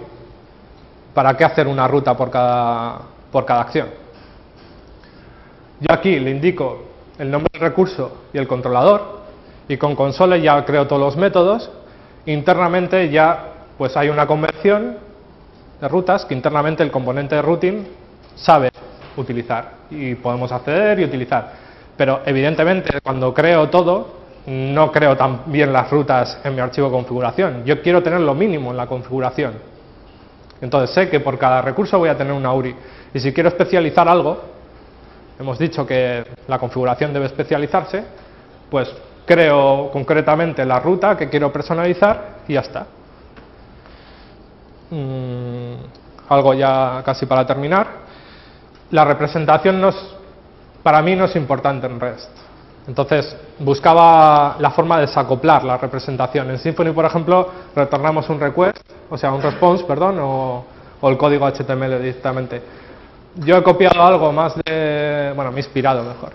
¿para 1.13 1.37
qué 1.37 1.45
hacer 1.45 1.65
una 1.65 1.87
ruta 1.87 2.17
por 2.17 2.29
cada, 2.29 2.99
por 3.31 3.45
cada 3.45 3.61
acción? 3.61 4.04
Yo 5.79 5.93
aquí 5.93 6.19
le 6.19 6.31
indico 6.31 6.83
el 7.19 7.29
nombre 7.29 7.49
del 7.53 7.61
recurso 7.61 8.23
y 8.33 8.37
el 8.37 8.47
controlador 8.47 9.19
y 9.67 9.77
con 9.77 9.95
console 9.95 10.41
ya 10.41 10.63
creo 10.63 10.87
todos 10.87 11.01
los 11.01 11.17
métodos. 11.17 11.69
Internamente 12.25 13.09
ya 13.09 13.51
pues 13.77 13.97
hay 13.97 14.09
una 14.09 14.25
convención 14.25 14.97
de 15.81 15.87
rutas 15.89 16.23
que 16.25 16.33
internamente 16.33 16.81
el 16.81 16.91
componente 16.91 17.35
de 17.35 17.41
routing 17.41 17.87
sabe 18.35 18.71
utilizar 19.17 19.71
y 19.89 20.15
podemos 20.15 20.51
acceder 20.51 20.99
y 20.99 21.03
utilizar. 21.03 21.51
Pero 21.97 22.21
evidentemente 22.25 23.01
cuando 23.01 23.33
creo 23.33 23.69
todo 23.69 24.25
no 24.47 24.91
creo 24.91 25.17
también 25.17 25.73
las 25.73 25.89
rutas 25.89 26.39
en 26.43 26.55
mi 26.55 26.61
archivo 26.61 26.87
de 26.87 26.93
configuración. 26.93 27.65
Yo 27.65 27.81
quiero 27.81 28.01
tener 28.01 28.21
lo 28.21 28.33
mínimo 28.33 28.71
en 28.71 28.77
la 28.77 28.87
configuración. 28.87 29.53
Entonces 30.61 30.95
sé 30.95 31.09
que 31.09 31.19
por 31.19 31.37
cada 31.37 31.61
recurso 31.61 31.97
voy 31.97 32.09
a 32.09 32.17
tener 32.17 32.31
una 32.31 32.53
URI. 32.53 32.75
Y 33.13 33.19
si 33.19 33.33
quiero 33.33 33.49
especializar 33.49 34.07
algo, 34.07 34.54
hemos 35.39 35.57
dicho 35.59 35.85
que 35.85 36.25
la 36.47 36.59
configuración 36.59 37.13
debe 37.13 37.25
especializarse, 37.25 38.03
pues 38.69 38.89
creo 39.25 39.89
concretamente 39.91 40.65
la 40.65 40.79
ruta 40.79 41.17
que 41.17 41.29
quiero 41.29 41.51
personalizar 41.51 42.39
y 42.47 42.53
ya 42.53 42.61
está. 42.61 42.85
Mm, 44.91 45.75
algo 46.29 46.53
ya 46.53 47.01
casi 47.03 47.25
para 47.25 47.45
terminar. 47.45 47.87
La 48.91 49.03
representación 49.03 49.81
para 50.83 51.01
mí 51.01 51.15
no 51.15 51.25
es 51.25 51.35
importante 51.35 51.87
en 51.87 51.99
REST. 51.99 52.29
Entonces 52.87 53.35
buscaba 53.57 54.57
la 54.59 54.69
forma 54.69 54.97
de 54.97 55.07
desacoplar 55.07 55.63
la 55.63 55.77
representación. 55.77 56.51
En 56.51 56.59
Symfony, 56.59 56.93
por 56.93 57.05
ejemplo, 57.05 57.49
retornamos 57.75 58.29
un 58.29 58.39
request, 58.39 58.77
o 59.09 59.17
sea, 59.17 59.33
un 59.33 59.41
response, 59.41 59.83
perdón, 59.85 60.19
o 60.21 60.65
el 61.01 61.17
código 61.17 61.47
HTML 61.47 61.99
directamente 61.99 62.61
yo 63.35 63.57
he 63.57 63.63
copiado 63.63 64.01
algo 64.01 64.31
más 64.31 64.55
de, 64.55 65.33
bueno, 65.35 65.51
me 65.51 65.57
he 65.57 65.63
inspirado 65.63 66.03
mejor, 66.03 66.31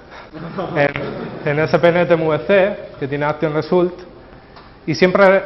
en, 0.77 1.59
en 1.59 1.69
SPNet 1.69 2.11
MVC, 2.11 2.99
que 2.99 3.09
tiene 3.09 3.25
Action 3.25 3.55
Result, 3.55 3.95
y 4.87 4.95
siempre 4.95 5.43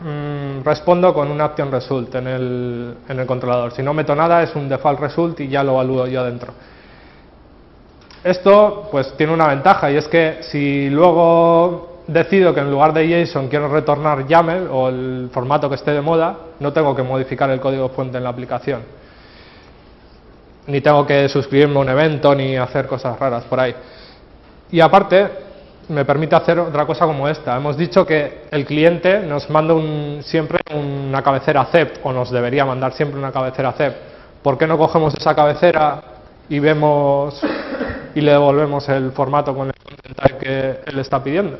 mm, 0.00 0.64
respondo 0.64 1.12
con 1.12 1.30
un 1.30 1.40
Action 1.40 1.70
Result 1.70 2.14
en 2.14 2.26
el, 2.26 2.94
en 3.08 3.20
el 3.20 3.26
controlador. 3.26 3.72
Si 3.72 3.82
no 3.82 3.92
meto 3.92 4.14
nada, 4.14 4.42
es 4.42 4.54
un 4.54 4.68
Default 4.68 5.00
Result 5.00 5.40
y 5.40 5.48
ya 5.48 5.62
lo 5.62 5.72
evalúo 5.72 6.06
yo 6.06 6.24
dentro. 6.24 6.52
Esto 8.24 8.88
pues 8.90 9.16
tiene 9.16 9.32
una 9.32 9.48
ventaja 9.48 9.90
y 9.90 9.96
es 9.96 10.06
que 10.06 10.38
si 10.42 10.88
luego 10.90 12.02
decido 12.06 12.54
que 12.54 12.60
en 12.60 12.70
lugar 12.70 12.92
de 12.92 13.26
JSON 13.26 13.48
quiero 13.48 13.68
retornar 13.68 14.26
YAML 14.26 14.68
o 14.70 14.88
el 14.88 15.30
formato 15.32 15.68
que 15.68 15.74
esté 15.74 15.92
de 15.92 16.00
moda, 16.00 16.36
no 16.60 16.72
tengo 16.72 16.94
que 16.94 17.02
modificar 17.02 17.50
el 17.50 17.58
código 17.58 17.88
fuente 17.88 18.18
en 18.18 18.24
la 18.24 18.30
aplicación 18.30 19.01
ni 20.66 20.80
tengo 20.80 21.06
que 21.06 21.28
suscribirme 21.28 21.76
a 21.76 21.80
un 21.80 21.88
evento 21.88 22.34
ni 22.34 22.56
hacer 22.56 22.86
cosas 22.86 23.18
raras 23.18 23.44
por 23.44 23.58
ahí. 23.60 23.74
Y 24.70 24.80
aparte, 24.80 25.28
me 25.88 26.04
permite 26.04 26.34
hacer 26.34 26.58
otra 26.58 26.86
cosa 26.86 27.06
como 27.06 27.28
esta. 27.28 27.56
Hemos 27.56 27.76
dicho 27.76 28.06
que 28.06 28.44
el 28.50 28.64
cliente 28.64 29.20
nos 29.20 29.50
manda 29.50 29.74
siempre 30.22 30.60
una 30.74 31.22
cabecera 31.22 31.64
CEP, 31.66 32.04
o 32.04 32.12
nos 32.12 32.30
debería 32.30 32.64
mandar 32.64 32.92
siempre 32.92 33.18
una 33.18 33.32
cabecera 33.32 33.72
CEP. 33.72 33.94
¿Por 34.42 34.58
qué 34.58 34.66
no 34.66 34.78
cogemos 34.78 35.14
esa 35.14 35.34
cabecera 35.34 36.02
y 36.48 36.58
vemos 36.58 37.40
y 38.14 38.20
le 38.20 38.32
devolvemos 38.32 38.88
el 38.88 39.12
formato 39.12 39.54
con 39.54 39.68
el 39.68 39.74
content 39.74 40.38
que 40.38 40.80
él 40.86 40.98
está 40.98 41.22
pidiendo 41.22 41.58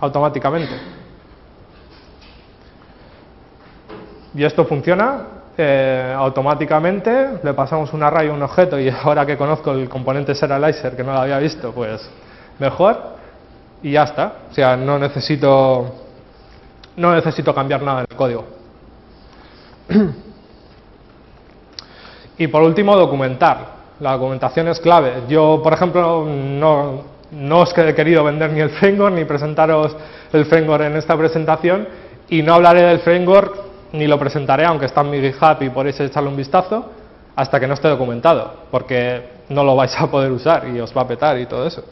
automáticamente? 0.00 0.74
Y 4.34 4.44
esto 4.44 4.64
funciona 4.64 5.37
automáticamente 5.58 7.40
le 7.42 7.52
pasamos 7.52 7.92
un 7.92 8.02
array 8.02 8.28
a 8.28 8.32
un 8.32 8.42
objeto 8.42 8.78
y 8.78 8.88
ahora 9.02 9.26
que 9.26 9.36
conozco 9.36 9.72
el 9.72 9.88
componente 9.88 10.34
serializer 10.34 10.96
que 10.96 11.02
no 11.02 11.12
lo 11.12 11.18
había 11.18 11.38
visto, 11.38 11.72
pues 11.72 12.08
mejor. 12.58 13.18
y 13.82 13.92
ya 13.92 14.04
está. 14.04 14.32
O 14.50 14.54
sea, 14.54 14.76
no 14.76 14.98
necesito, 14.98 15.94
no 16.96 17.14
necesito 17.14 17.54
cambiar 17.54 17.82
nada 17.82 18.00
en 18.00 18.06
el 18.10 18.16
código. 18.16 18.44
y 22.38 22.46
por 22.46 22.62
último, 22.62 22.96
documentar. 22.96 23.78
La 24.00 24.12
documentación 24.12 24.68
es 24.68 24.78
clave. 24.78 25.24
Yo, 25.28 25.60
por 25.62 25.72
ejemplo, 25.72 26.24
no, 26.24 27.02
no 27.32 27.60
os 27.60 27.76
he 27.76 27.94
querido 27.94 28.22
vender 28.22 28.52
ni 28.52 28.60
el 28.60 28.70
framework 28.70 29.14
ni 29.14 29.24
presentaros 29.24 29.96
el 30.32 30.44
framework 30.44 30.84
en 30.84 30.96
esta 30.96 31.16
presentación 31.16 31.88
y 32.28 32.42
no 32.42 32.54
hablaré 32.54 32.82
del 32.82 33.00
framework 33.00 33.67
ni 33.92 34.06
lo 34.06 34.18
presentaré, 34.18 34.64
aunque 34.64 34.86
está 34.86 35.00
en 35.02 35.10
mi 35.10 35.20
GitHub 35.20 35.62
y 35.62 35.70
podéis 35.70 35.98
echarle 36.00 36.28
un 36.28 36.36
vistazo, 36.36 36.90
hasta 37.36 37.58
que 37.60 37.66
no 37.66 37.74
esté 37.74 37.88
documentado, 37.88 38.52
porque 38.70 39.38
no 39.48 39.62
lo 39.64 39.76
vais 39.76 39.94
a 39.98 40.06
poder 40.10 40.30
usar 40.32 40.66
y 40.68 40.80
os 40.80 40.96
va 40.96 41.02
a 41.02 41.06
petar 41.08 41.38
y 41.38 41.46
todo 41.46 41.66
eso. 41.66 41.84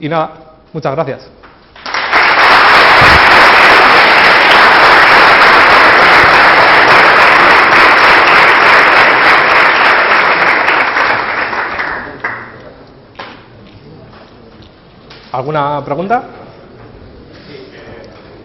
Y 0.00 0.08
nada, 0.08 0.32
muchas 0.72 0.94
gracias. 0.94 1.28
¿Alguna 15.32 15.82
pregunta? 15.84 16.22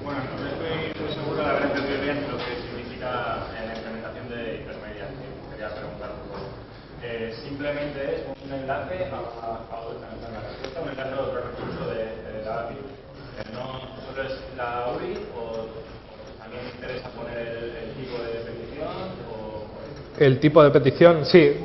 Bueno, 0.04 0.20
no 0.40 0.48
estoy 0.48 1.04
muy 1.04 1.14
seguro 1.14 1.38
de 1.44 1.50
haber 1.50 1.64
entendido 1.64 2.02
bien 2.02 2.26
lo 2.32 2.38
que 2.38 2.56
significa 2.64 3.44
eh, 3.60 3.68
la 3.68 3.76
implementación 3.76 4.30
de 4.30 4.40
hipermedia. 4.64 5.06
que 5.12 5.52
Quería 5.52 5.70
preguntar 5.76 6.10
un 6.16 6.30
poco. 6.32 6.48
Eh, 7.04 7.36
simplemente 7.44 8.00
es 8.16 8.22
un 8.40 8.54
enlace 8.54 9.12
a, 9.12 9.18
a, 9.20 9.68
a 9.68 9.80
otra- 9.84 10.16
a 10.16 10.32
la 10.32 10.40
respuesta, 10.48 10.80
un 10.82 10.90
enlace 10.90 11.12
a 11.14 11.20
otro 11.22 11.42
recurso 11.44 11.84
de, 11.92 12.04
de 12.24 12.46
la 12.46 12.54
API. 12.72 12.76
Eh, 12.80 13.52
no 13.52 13.84
solo 14.08 14.24
es 14.24 14.34
la 14.56 14.88
URI 14.96 15.28
o, 15.36 15.68
o 15.68 16.40
también 16.40 16.64
interesa 16.72 17.10
poner 17.12 17.36
el, 17.38 17.76
el 17.84 17.90
tipo 18.00 18.16
de 18.24 18.48
petición 18.48 18.96
o 19.28 19.68
El 20.18 20.40
tipo 20.40 20.64
de 20.64 20.72
petición, 20.72 21.26
sí. 21.26 21.56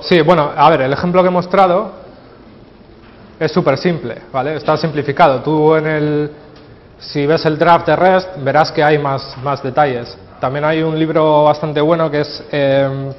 Sí, 0.00 0.20
bueno, 0.22 0.50
a 0.56 0.70
ver, 0.70 0.82
el 0.82 0.92
ejemplo 0.92 1.22
que 1.22 1.28
he 1.28 1.32
mostrado 1.32 1.92
es 3.38 3.52
súper 3.52 3.76
simple, 3.78 4.16
¿vale? 4.32 4.56
Está 4.56 4.76
simplificado. 4.76 5.40
Tú 5.40 5.74
en 5.76 5.86
el, 5.86 6.30
si 6.98 7.26
ves 7.26 7.44
el 7.46 7.58
draft 7.58 7.86
de 7.86 7.96
REST, 7.96 8.28
verás 8.38 8.72
que 8.72 8.82
hay 8.82 8.98
más, 8.98 9.36
más 9.42 9.62
detalles. 9.62 10.16
También 10.40 10.64
hay 10.64 10.82
un 10.82 10.98
libro 10.98 11.44
bastante 11.44 11.80
bueno 11.80 12.10
que 12.10 12.20
es 12.20 12.44
eh, 12.50 13.12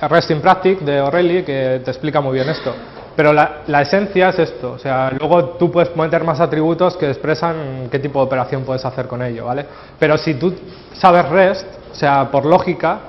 REST 0.00 0.30
in 0.30 0.40
Practice 0.40 0.84
de 0.84 1.00
O'Reilly 1.00 1.42
que 1.42 1.82
te 1.84 1.90
explica 1.90 2.20
muy 2.20 2.34
bien 2.34 2.48
esto. 2.48 2.74
Pero 3.14 3.32
la, 3.32 3.62
la 3.66 3.82
esencia 3.82 4.28
es 4.28 4.38
esto, 4.38 4.72
o 4.72 4.78
sea, 4.78 5.10
luego 5.18 5.56
tú 5.58 5.72
puedes 5.72 5.94
meter 5.96 6.22
más 6.22 6.38
atributos 6.38 6.96
que 6.96 7.08
expresan 7.08 7.88
qué 7.90 7.98
tipo 7.98 8.20
de 8.20 8.26
operación 8.26 8.62
puedes 8.62 8.84
hacer 8.84 9.08
con 9.08 9.22
ello, 9.22 9.46
¿vale? 9.46 9.66
Pero 9.98 10.16
si 10.16 10.34
tú 10.34 10.54
sabes 10.92 11.28
REST, 11.28 11.66
o 11.90 11.94
sea, 11.96 12.30
por 12.30 12.46
lógica 12.46 13.00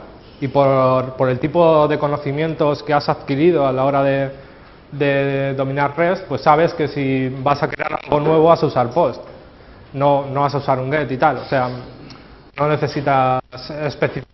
y 0.41 0.47
por, 0.47 1.13
por 1.13 1.29
el 1.29 1.39
tipo 1.39 1.87
de 1.87 1.97
conocimientos 1.97 2.83
que 2.83 2.93
has 2.93 3.09
adquirido 3.09 3.67
a 3.67 3.71
la 3.71 3.85
hora 3.85 4.03
de, 4.03 4.31
de 4.91 5.53
dominar 5.55 5.95
REST, 5.97 6.25
pues 6.25 6.41
sabes 6.41 6.73
que 6.73 6.87
si 6.87 7.29
vas 7.41 7.61
a 7.61 7.67
crear 7.67 7.99
algo 8.03 8.19
nuevo 8.19 8.45
vas 8.45 8.63
a 8.63 8.65
usar 8.65 8.89
POST, 8.89 9.21
no, 9.93 10.25
no 10.27 10.41
vas 10.41 10.55
a 10.55 10.57
usar 10.57 10.79
un 10.79 10.91
GET 10.91 11.11
y 11.11 11.17
tal, 11.17 11.37
o 11.37 11.45
sea, 11.45 11.69
no 12.57 12.67
necesitas 12.67 13.41
especificar, 13.83 14.27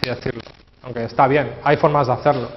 decirlo, 0.00 0.42
aunque 0.82 1.04
está 1.04 1.26
bien, 1.28 1.54
hay 1.62 1.76
formas 1.76 2.06
de 2.06 2.12
hacerlo. 2.12 2.48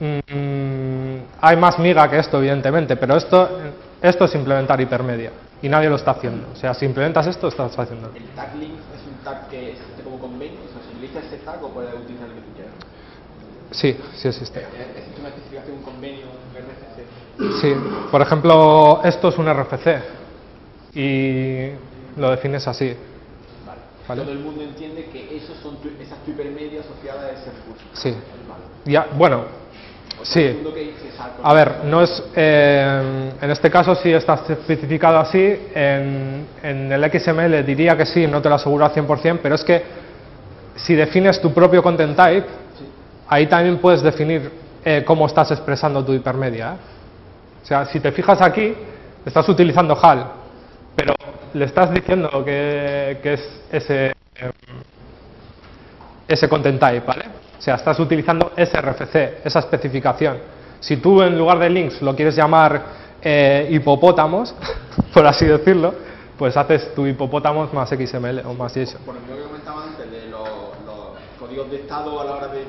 Mm, 0.00 1.18
hay 1.40 1.56
más 1.56 1.78
miga 1.78 2.08
que 2.08 2.18
esto, 2.18 2.38
evidentemente, 2.38 2.96
pero 2.96 3.16
esto, 3.16 3.48
esto 4.00 4.24
es 4.24 4.34
implementar 4.34 4.80
hipermedia 4.80 5.30
y 5.62 5.68
nadie 5.68 5.88
lo 5.88 5.96
está 5.96 6.12
haciendo. 6.12 6.48
O 6.52 6.56
sea, 6.56 6.74
si 6.74 6.84
implementas 6.84 7.26
esto, 7.26 7.48
estás 7.48 7.78
haciendo. 7.78 8.10
El 8.14 8.24
tag 8.28 8.54
link 8.56 8.72
es 8.72 9.06
un 9.06 9.24
tag 9.24 9.48
que 9.48 9.72
existe 9.72 10.02
como 10.02 10.18
convenio, 10.18 10.58
o 10.60 10.68
sea, 10.68 11.33
si 11.44 11.50
utiliza 11.50 11.50
ese 11.50 11.50
tag 11.50 11.64
o 11.64 11.68
puedes 11.68 11.94
utilizar 11.94 12.28
el 12.28 12.34
que 12.34 12.40
tú 12.40 12.52
quieras. 12.54 12.74
Sí, 13.70 13.96
sí 14.16 14.28
existe. 14.28 14.60
Eh, 14.60 14.66
Existe 14.96 15.20
una 15.20 15.28
especificación, 15.28 15.76
un 15.78 15.82
convenio, 15.82 16.26
un 16.26 16.54
RFC. 16.54 17.60
Sí, 17.60 17.74
por 18.10 18.22
ejemplo, 18.22 19.00
esto 19.04 19.28
es 19.28 19.38
un 19.38 19.52
RFC 19.52 19.86
y 20.94 21.70
lo 22.16 22.30
defines 22.30 22.66
así. 22.68 22.94
Vale. 23.66 23.80
Vale. 24.08 24.22
Todo 24.22 24.32
el 24.32 24.38
mundo 24.38 24.62
entiende 24.62 25.06
que 25.06 25.36
esos 25.36 25.56
son 25.58 25.76
tu, 25.80 25.88
esas 26.00 26.18
tu 26.24 26.30
hipermedia 26.30 26.80
asociada 26.80 27.26
a 27.26 27.30
ese 27.30 27.50
recurso. 27.50 27.84
Sí. 27.94 28.10
Vale. 28.48 28.62
Ya, 28.84 29.08
bueno, 29.16 29.44
sí. 30.22 30.62
A 31.42 31.54
ver, 31.54 31.84
no 31.84 32.02
es, 32.02 32.22
eh, 32.36 33.30
en 33.40 33.50
este 33.50 33.70
caso 33.70 33.94
sí 33.94 34.12
está 34.12 34.34
especificado 34.48 35.18
así, 35.18 35.40
en, 35.74 36.46
en 36.62 36.92
el 36.92 37.20
XML 37.20 37.64
diría 37.64 37.96
que 37.96 38.06
sí, 38.06 38.26
no 38.26 38.40
te 38.40 38.48
lo 38.48 38.54
aseguro 38.54 38.84
al 38.84 38.92
100%, 38.92 39.40
pero 39.42 39.54
es 39.54 39.64
que 39.64 40.03
si 40.76 40.94
defines 40.94 41.40
tu 41.40 41.52
propio 41.52 41.82
content 41.82 42.16
type, 42.16 42.46
ahí 43.28 43.46
también 43.46 43.78
puedes 43.78 44.02
definir 44.02 44.50
eh, 44.84 45.02
cómo 45.06 45.26
estás 45.26 45.50
expresando 45.50 46.04
tu 46.04 46.12
hipermedia. 46.12 46.74
¿eh? 46.74 46.76
O 47.62 47.66
sea, 47.66 47.84
si 47.86 48.00
te 48.00 48.12
fijas 48.12 48.40
aquí, 48.42 48.74
estás 49.24 49.48
utilizando 49.48 49.96
HAL, 50.00 50.26
pero 50.94 51.14
le 51.54 51.64
estás 51.64 51.90
diciendo 51.92 52.28
que, 52.44 53.18
que 53.22 53.32
es 53.34 53.62
ese, 53.72 54.06
eh, 54.06 54.50
ese 56.28 56.48
content 56.48 56.78
type, 56.78 57.06
¿vale? 57.06 57.24
O 57.58 57.62
sea, 57.62 57.76
estás 57.76 57.98
utilizando 57.98 58.52
SRFC, 58.56 59.44
esa 59.44 59.60
especificación. 59.60 60.38
Si 60.80 60.98
tú 60.98 61.22
en 61.22 61.38
lugar 61.38 61.58
de 61.58 61.70
links 61.70 62.02
lo 62.02 62.14
quieres 62.14 62.36
llamar 62.36 62.82
eh, 63.22 63.68
hipopótamos, 63.70 64.54
por 65.14 65.26
así 65.26 65.46
decirlo, 65.46 65.94
pues 66.38 66.56
haces 66.56 66.94
tu 66.94 67.06
hipopótamos 67.06 67.72
más 67.72 67.88
XML 67.88 68.40
o 68.44 68.52
más 68.54 68.74
JSON. 68.74 69.00
Por 69.06 69.16
ejemplo, 69.16 69.36
que 69.36 69.42
comentaba 69.44 69.84
antes 69.84 70.03
de 71.62 71.76
estado 71.76 72.20
a 72.20 72.24
la 72.24 72.32
hora 72.34 72.48
de 72.48 72.64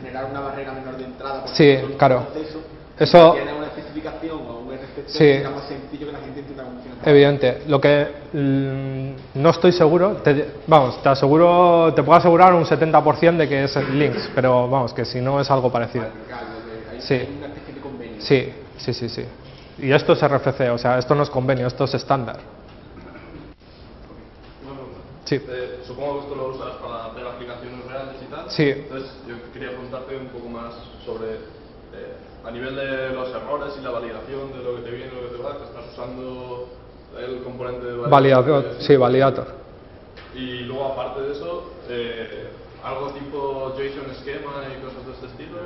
generar 0.00 0.26
una 0.30 0.40
barrera 0.40 0.72
menor 0.72 0.96
de 0.96 1.04
entrada. 1.04 1.40
por 1.42 1.50
Sí, 1.50 1.76
claro. 1.98 2.26
proceso, 2.32 2.60
Eso- 2.98 3.32
Tiene 3.32 3.52
una 3.52 3.66
especificación 3.66 4.38
o 4.48 4.60
un 4.60 4.72
RFC 4.72 5.02
Sí. 5.08 5.18
que 5.42 5.48
más 5.50 5.64
sencillo 5.68 6.06
que 6.06 6.12
la 6.12 6.18
gente 6.20 6.40
entienda 6.40 6.64
cómo 6.64 6.76
funciona. 6.80 7.02
Evidente. 7.04 7.62
Lo 7.66 7.78
que 7.78 8.06
mm, 8.32 9.38
no 9.42 9.50
estoy 9.50 9.72
seguro, 9.72 10.12
te- 10.24 10.54
vamos, 10.66 11.02
te 11.02 11.08
aseguro, 11.10 11.92
te 11.94 12.02
puedo 12.02 12.16
asegurar 12.18 12.54
un 12.54 12.64
70% 12.64 13.36
de 13.42 13.48
que 13.50 13.64
es 13.64 13.76
links, 13.90 14.30
pero 14.34 14.66
vamos, 14.70 14.94
que 14.94 15.04
si 15.04 15.20
no 15.20 15.38
es 15.40 15.50
algo 15.50 15.70
parecido. 15.70 16.06
Hay, 16.06 17.00
Sí. 17.02 17.14
hay 17.14 17.34
una 17.36 17.46
especie 17.48 17.74
de 17.74 17.80
convenio. 17.82 18.16
Sí, 18.22 18.52
sí, 18.78 18.94
sí, 18.94 19.08
sí. 19.10 19.24
Y 19.78 19.92
esto 19.92 20.14
es 20.14 20.22
RFC, 20.22 20.70
o 20.70 20.78
sea, 20.78 20.98
esto 20.98 21.14
no 21.14 21.22
es 21.22 21.28
convenio, 21.28 21.66
esto 21.66 21.84
es 21.84 21.92
estándar. 21.92 22.38
Sí. 25.24 25.34
Eh, 25.34 25.80
supongo 25.86 26.14
que 26.20 26.20
esto 26.28 26.34
lo 26.36 26.48
usas 26.50 26.76
para 26.76 27.05
Sí. 28.48 28.68
Entonces, 28.68 29.10
yo 29.28 29.34
quería 29.52 29.70
preguntarte 29.70 30.16
un 30.16 30.28
poco 30.28 30.48
más 30.48 30.74
sobre, 31.04 31.34
eh, 31.34 32.16
a 32.44 32.50
nivel 32.50 32.76
de 32.76 33.10
los 33.10 33.28
errores 33.30 33.74
y 33.78 33.82
la 33.82 33.90
validación 33.90 34.52
de 34.52 34.62
lo 34.62 34.76
que 34.76 34.82
te 34.82 34.90
viene 34.90 35.12
y 35.12 35.14
lo 35.22 35.28
que 35.30 35.36
te 35.36 35.42
va, 35.42 35.58
que 35.58 35.64
estás 35.64 35.84
usando 35.92 36.68
el 37.18 37.42
componente 37.42 37.86
de 37.86 37.96
Validador, 37.96 38.76
que- 38.76 38.82
sí, 38.84 38.96
validator. 38.96 39.46
Y 40.34 40.60
luego, 40.60 40.92
aparte 40.92 41.22
de 41.22 41.32
eso, 41.32 41.72
eh, 41.88 42.48
algo 42.84 43.10
tipo 43.12 43.74
JSON 43.76 44.10
esquema 44.10 44.62
y 44.70 44.82
cosas 44.84 45.06
de 45.06 45.12
este 45.12 45.26
estilo. 45.26 45.56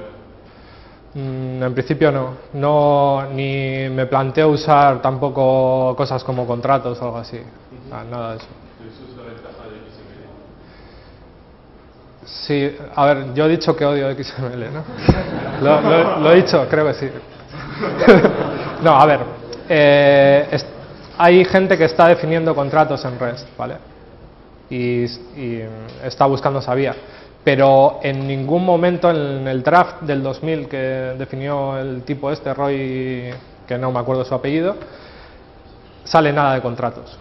Mm, 1.12 1.62
en 1.64 1.74
principio 1.74 2.12
no. 2.12 2.34
no. 2.52 3.26
Ni 3.32 3.88
me 3.90 4.06
planteo 4.06 4.48
usar 4.50 5.02
tampoco 5.02 5.94
cosas 5.96 6.22
como 6.22 6.46
contratos 6.46 7.00
o 7.02 7.04
algo 7.04 7.18
así. 7.18 7.40
Ah, 7.90 8.04
Nada 8.08 8.30
de 8.32 8.36
eso. 8.38 8.46
Eso 8.46 9.10
es 9.10 9.16
la 9.16 9.24
ventaja 9.24 9.64
de 9.64 9.76
XML. 9.90 10.30
Sí, 12.24 12.76
a 12.94 13.06
ver, 13.06 13.34
yo 13.34 13.46
he 13.46 13.48
dicho 13.48 13.74
que 13.74 13.84
odio 13.84 14.10
XML, 14.12 14.66
¿no? 14.72 14.84
lo, 15.62 16.18
lo- 16.20 16.32
he 16.32 16.36
dicho, 16.36 16.66
creo 16.68 16.86
que 16.86 16.94
sí. 16.94 17.08
no, 18.82 19.00
a 19.00 19.06
ver, 19.06 19.20
eh, 19.68 20.46
hay 21.18 21.44
gente 21.44 21.76
que 21.78 21.84
está 21.84 22.08
definiendo 22.08 22.54
contratos 22.54 23.04
en 23.04 23.18
REST, 23.18 23.46
¿vale? 23.56 23.76
Y, 24.68 25.04
y 25.04 25.62
está 26.04 26.26
buscando 26.26 26.58
esa 26.60 26.74
vía. 26.74 26.94
Pero 27.42 28.00
en 28.02 28.26
ningún 28.26 28.64
momento 28.66 29.10
en 29.10 29.48
el 29.48 29.62
draft 29.62 30.02
del 30.02 30.22
2000 30.22 30.68
que 30.68 31.14
definió 31.18 31.78
el 31.78 32.02
tipo 32.02 32.30
este, 32.30 32.52
Roy, 32.52 33.30
que 33.66 33.78
no 33.78 33.90
me 33.90 33.98
acuerdo 33.98 34.24
su 34.26 34.34
apellido, 34.34 34.76
sale 36.04 36.32
nada 36.34 36.54
de 36.54 36.60
contratos. 36.60 37.16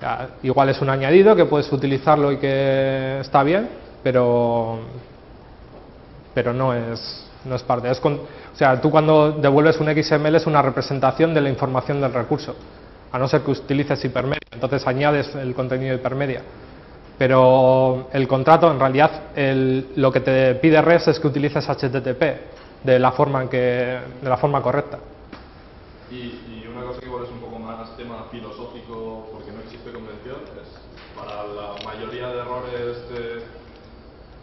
Ya, 0.00 0.28
igual 0.42 0.68
es 0.68 0.80
un 0.82 0.90
añadido 0.90 1.34
que 1.34 1.46
puedes 1.46 1.72
utilizarlo 1.72 2.32
y 2.32 2.36
que 2.36 3.18
está 3.20 3.42
bien, 3.42 3.68
pero, 4.02 4.78
pero 6.34 6.52
no, 6.52 6.74
es, 6.74 7.26
no 7.44 7.54
es 7.56 7.62
parte. 7.62 7.90
Es 7.90 8.00
o 8.04 8.56
sea, 8.56 8.80
tú 8.80 8.90
cuando 8.90 9.32
devuelves 9.32 9.78
un 9.80 9.88
XML 9.88 10.36
es 10.36 10.46
una 10.46 10.62
representación 10.62 11.34
de 11.34 11.40
la 11.40 11.48
información 11.48 12.00
del 12.00 12.12
recurso, 12.12 12.54
a 13.12 13.18
no 13.18 13.28
ser 13.28 13.42
que 13.42 13.50
utilices 13.52 14.04
hipermedia, 14.04 14.40
entonces 14.52 14.86
añades 14.86 15.34
el 15.34 15.54
contenido 15.54 15.90
de 15.90 15.96
hipermedia. 16.00 16.42
Pero 17.18 18.08
el 18.12 18.26
contrato, 18.26 18.70
en 18.70 18.80
realidad, 18.80 19.10
el- 19.36 19.92
lo 19.96 20.10
que 20.10 20.20
te 20.20 20.54
pide 20.54 20.80
REST 20.80 21.08
es 21.08 21.20
que 21.20 21.26
utilices 21.26 21.68
HTTP 21.68 22.22
de 22.82 22.98
la 22.98 23.12
forma, 23.12 23.42
en 23.42 23.48
que, 23.48 23.58
de 24.22 24.28
la 24.28 24.38
forma 24.38 24.62
correcta. 24.62 24.98
Y, 26.10 26.14
y 26.16 26.66
una 26.72 26.86
cosa 26.86 27.00
que 27.00 27.06
igual 27.06 27.24
es 27.24 27.30
un 27.30 27.40
poco 27.40 27.58
más 27.58 27.94
tema 27.96 28.24
filosófico, 28.30 29.28
porque 29.32 29.52
no 29.52 29.60
existe 29.60 29.92
convención, 29.92 30.38
es 30.62 30.68
para 31.14 31.44
la 31.44 31.74
mayoría 31.84 32.28
de 32.28 32.38
errores 32.40 33.08
te 33.08 33.44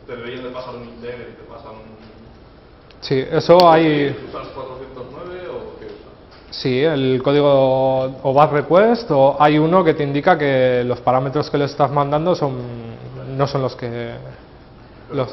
deberían 0.07 0.43
de 0.43 0.49
pasar 0.49 0.75
un 0.75 0.83
integre 0.85 1.29
y 1.31 1.35
te 1.35 1.43
pasan 1.43 1.73
Sí, 3.01 3.23
eso 3.31 3.69
hay... 3.69 4.15
¿Usas 4.29 4.47
409 4.47 5.47
o 5.49 5.79
qué 5.79 5.85
usas? 5.85 6.11
Sí, 6.49 6.81
el 6.83 7.21
código 7.23 8.03
o 8.23 8.33
bad 8.33 8.51
request 8.51 9.11
o 9.11 9.35
hay 9.39 9.57
uno 9.59 9.83
que 9.83 9.93
te 9.93 10.03
indica 10.03 10.37
que 10.37 10.83
los 10.85 10.99
parámetros 11.01 11.49
que 11.49 11.57
le 11.57 11.65
estás 11.65 11.91
mandando 11.91 12.35
son 12.35 12.55
no 13.37 13.45
son 13.45 13.61
los 13.61 13.75
que 13.75 14.15
los, 15.13 15.29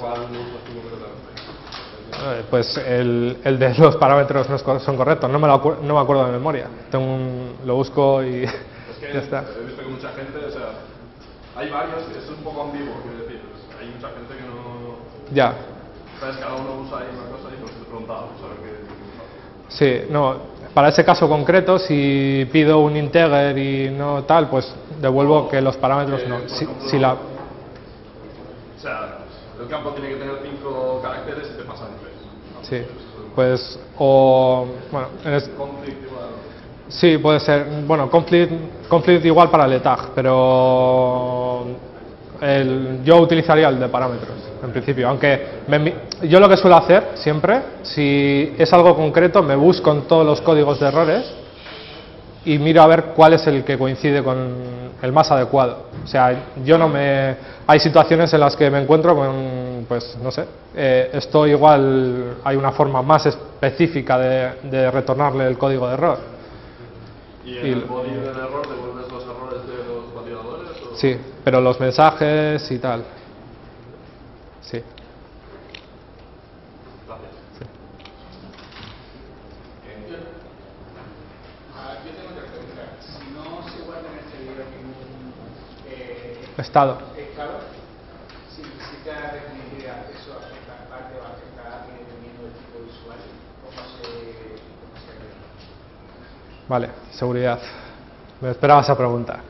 eh, 2.27 2.45
pues 2.51 2.77
el, 2.77 3.39
el 3.45 3.59
de 3.59 3.75
los 3.75 3.97
parámetros 3.97 4.49
no 4.49 4.59
son 4.79 4.97
correctos, 4.97 5.31
no 5.31 5.39
me, 5.39 5.49
lo 5.49 5.79
no 5.83 5.95
me 5.95 6.01
acuerdo 6.01 6.27
de 6.27 6.33
memoria. 6.33 6.69
Tengo 6.91 7.05
un- 7.05 7.57
lo 7.65 7.75
busco 7.77 8.23
y 8.23 8.45
Es 8.45 8.53
que 9.01 9.13
ya 9.15 9.21
está. 9.21 9.45
he 9.59 9.65
visto 9.65 9.83
que 9.83 9.89
mucha 9.89 10.11
gente, 10.13 10.39
o 10.39 10.51
sea, 10.51 10.69
hay 11.57 11.71
varios, 11.71 12.03
es 12.17 12.29
un 12.31 12.45
poco 12.45 12.63
ambiguo, 12.63 12.95
quiero 13.03 13.19
decir, 13.25 13.41
pues, 13.51 13.81
hay 13.81 13.89
mucha 13.89 14.09
gente 14.11 14.35
que 14.37 14.43
no, 14.43 14.64
Ya, 15.35 15.53
sabes, 16.21 16.37
cada 16.37 16.55
uno 16.55 16.83
usa 16.87 16.99
ahí 16.99 17.07
una 17.13 17.37
cosa 17.37 17.49
y 17.53 17.57
por 17.61 17.69
eso 17.71 17.79
te 17.81 17.85
preguntaba, 17.87 18.29
qué, 18.63 18.71
sí, 19.69 20.07
no, 20.13 20.37
para 20.73 20.89
ese 20.89 21.05
caso 21.05 21.29
concreto, 21.29 21.79
si 21.79 22.49
pido 22.53 22.79
un 22.81 22.97
integer 22.97 23.59
y 23.59 23.91
no 23.91 24.23
tal, 24.25 24.49
pues 24.49 24.73
devuelvo 25.01 25.49
que 25.49 25.61
los 25.61 25.77
parámetros 25.77 26.23
Eh, 26.23 26.29
no. 26.29 26.39
Si, 26.49 26.65
ejemplo, 26.65 26.89
si 26.89 26.99
la, 26.99 27.13
O 27.15 27.19
sea, 28.81 29.19
el 29.61 29.69
campo 29.69 29.91
tiene 29.91 30.11
que 30.11 30.17
tener 30.17 30.35
cinco 30.43 31.01
caracteres 31.03 31.51
y 31.53 31.57
te 31.57 31.63
pasan 31.65 31.89
tres. 32.01 32.15
sí, 32.69 32.87
pues, 33.35 33.79
o, 33.99 34.67
bueno, 34.93 35.09
en 35.25 35.35
es- 35.35 35.49
Conflict 35.49 36.03
igual. 36.05 36.25
Sí, 36.89 37.19
puede 37.19 37.41
ser. 37.41 37.67
Bueno, 37.87 38.09
conflict, 38.11 38.53
conflict 38.89 39.25
igual 39.25 39.51
para 39.51 39.65
el 39.65 39.73
ETAG, 39.75 40.11
pero 40.15 41.65
el- 42.41 43.01
yo 43.05 43.19
utilizaría 43.21 43.69
el 43.69 43.81
de 43.81 43.89
parámetros, 43.89 44.37
en 44.65 44.73
principio. 44.73 45.09
Aunque 45.09 45.61
me 45.69 45.95
yo 46.23 46.41
lo 46.41 46.49
que 46.49 46.57
suelo 46.57 46.77
hacer 46.77 47.11
siempre, 47.15 47.61
si 47.83 48.55
es 48.59 48.73
algo 48.73 48.95
concreto, 48.97 49.43
me 49.43 49.57
busco 49.57 49.93
en 49.93 50.03
todos 50.03 50.25
los 50.27 50.41
códigos 50.41 50.81
de 50.81 50.89
errores 50.89 51.35
y 52.45 52.59
miro 52.59 52.83
a 52.83 52.87
ver 52.87 53.05
cuál 53.17 53.35
es 53.35 53.47
el 53.47 53.65
que 53.65 53.79
coincide 53.79 54.23
con 54.23 54.85
el 55.03 55.13
más 55.13 55.31
adecuado. 55.31 55.87
O 56.03 56.07
sea, 56.07 56.35
yo 56.65 56.79
no 56.79 56.89
me... 56.89 57.37
Hay 57.67 57.79
situaciones 57.81 58.33
en 58.35 58.41
las 58.41 58.57
que 58.57 58.71
me 58.71 58.81
encuentro 58.83 59.15
con, 59.15 59.87
pues, 59.89 60.17
no 60.23 60.31
sé, 60.31 60.45
eh, 60.75 61.11
esto 61.15 61.47
igual 61.47 62.37
hay 62.45 62.57
una 62.57 62.73
forma 62.73 63.01
más 63.03 63.25
específica 63.27 64.19
de, 64.19 64.51
de 64.71 64.91
retornarle 64.91 65.47
el 65.47 65.57
código 65.57 65.87
de 65.89 65.95
error. 65.95 66.19
¿Y 67.47 67.59
en 67.59 67.67
Y- 67.67 67.71
el 67.73 67.81
body 67.85 68.11
del 68.11 68.29
error 68.37 68.67
devuelves 68.69 69.11
los 69.13 69.23
errores 69.25 69.67
de 69.67 69.77
los 69.77 70.15
validadores? 70.15 70.71
O? 70.93 70.97
Sí, 70.97 71.17
pero 71.43 71.61
los 71.61 71.81
mensajes 71.81 72.71
y 72.71 72.79
tal. 72.79 73.05
Sí. 74.71 74.83
Gracias. 77.07 77.31
Ah, 81.77 81.99
yo 82.05 82.11
tengo 82.13 82.31
otra 82.31 82.45
pregunta. 82.49 82.83
Si 83.01 83.25
no 83.35 83.69
se 83.69 83.83
guarda 83.85 84.09
en 84.09 84.19
el 84.19 84.25
servidor 84.33 84.65
ningún 84.73 85.35
eh, 85.87 86.49
Estado. 86.57 86.99
estado, 87.19 87.61
si 88.55 88.63
necesita 88.63 89.33
restringir 89.33 89.85
el 89.85 89.91
acceso 89.91 90.33
a 90.33 90.89
partes 90.89 91.19
o 91.19 91.25
a 91.25 91.37
ciertas 91.37 91.67
API 91.83 91.93
dependiendo 91.99 92.45
del 92.45 92.53
tipo 92.55 92.79
de 92.79 92.85
usuario, 92.89 93.31
¿cómo 93.61 93.77
se, 93.77 94.09
cómo 94.81 94.97
se 94.97 95.11
arregla? 95.13 95.45
Vale, 96.69 96.89
seguridad. 97.13 97.61
Me 98.41 98.51
esperaba 98.51 98.81
esa 98.81 98.97
pregunta. 98.97 99.41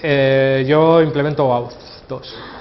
Eh, 0.00 0.64
yo 0.66 1.00
implemento 1.02 1.46
OAuth 1.46 1.72
2. 2.08 2.53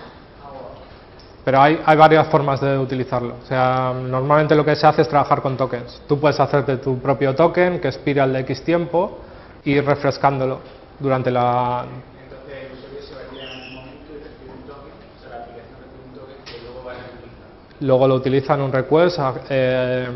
Pero 1.46 1.62
hay, 1.62 1.80
hay 1.86 1.98
varias 1.98 2.28
formas 2.28 2.62
de 2.62 2.78
utilizarlo. 2.78 3.36
O 3.44 3.46
sea, 3.46 3.94
normalmente 3.94 4.56
lo 4.56 4.64
que 4.64 4.76
se 4.76 4.88
hace 4.88 5.02
es 5.02 5.10
trabajar 5.10 5.42
con 5.42 5.58
tokens. 5.58 6.02
Tú 6.08 6.18
puedes 6.20 6.40
hacerte 6.40 6.78
tu 6.78 7.00
propio 7.00 7.36
token 7.36 7.82
que 7.82 7.90
expira 7.90 8.24
al 8.24 8.32
de 8.34 8.40
X 8.42 8.64
tiempo 8.64 9.20
y 9.66 9.72
ir 9.74 9.86
refrescándolo 9.86 10.60
durante 11.00 11.32
la... 11.32 11.84
Entonces 12.24 12.72
el 12.72 12.78
usuario 12.78 13.02
se 13.02 13.14
valida 13.16 13.52
en 13.52 13.60
un 13.68 13.76
momento 13.76 14.14
y 14.14 14.24
recibe 14.24 14.52
un 14.56 14.64
token, 14.68 14.94
o 14.94 15.20
sea, 15.20 15.30
la 15.30 15.44
aplicación 15.44 15.78
recibe 15.84 16.04
un 16.08 16.14
token 16.18 16.36
que 16.46 16.64
luego 16.64 16.86
va 16.88 16.92
a 16.94 16.96
utilizar. 16.96 17.82
Luego 17.82 18.08
lo 18.08 18.16
utiliza 18.16 18.54
en 18.54 18.62
un 18.62 18.72
request, 18.72 19.20
a- 19.20 19.34
eh, 19.50 20.08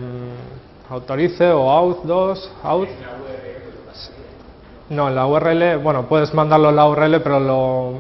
autorice 0.90 1.52
o 1.52 1.70
auth 1.70 2.04
2, 2.06 2.52
auth. 2.64 2.88
En 2.88 3.02
la 3.02 3.12
URL 3.18 3.66
lo. 4.90 4.96
No, 4.96 5.08
en 5.10 5.16
la 5.16 5.28
URL, 5.28 5.78
bueno, 5.84 6.04
puedes 6.08 6.34
mandarlo 6.34 6.70
en 6.70 6.76
la 6.78 6.88
URL, 6.88 7.20
pero 7.20 7.40
lo, 7.42 7.94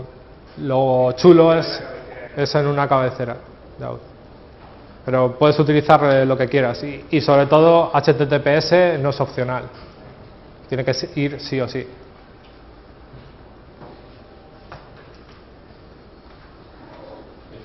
lo 0.59 1.11
chulo 1.17 1.53
es, 1.53 1.83
es 2.37 2.53
en 2.53 2.67
una 2.67 2.87
cabecera 2.87 3.35
de 3.79 3.85
auth. 3.85 3.99
Pero 5.03 5.37
puedes 5.39 5.59
utilizar 5.59 6.03
eh, 6.03 6.25
lo 6.25 6.37
que 6.37 6.47
quieras 6.47 6.83
y, 6.83 7.03
y 7.09 7.19
sobre 7.19 7.47
todo 7.47 7.91
HTTPS 7.93 8.99
no 9.01 9.09
es 9.09 9.19
opcional. 9.19 9.63
Tiene 10.69 10.85
que 10.85 10.91
ir 11.15 11.39
sí 11.39 11.59
o 11.59 11.67
sí. 11.67 11.79
El 11.79 11.87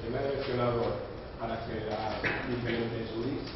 tema 0.06 0.18
de 0.22 0.36
mencionado 0.36 0.84
para 1.38 1.56
generar 1.66 2.12
diferentes 2.48 3.10
URIs, 3.18 3.52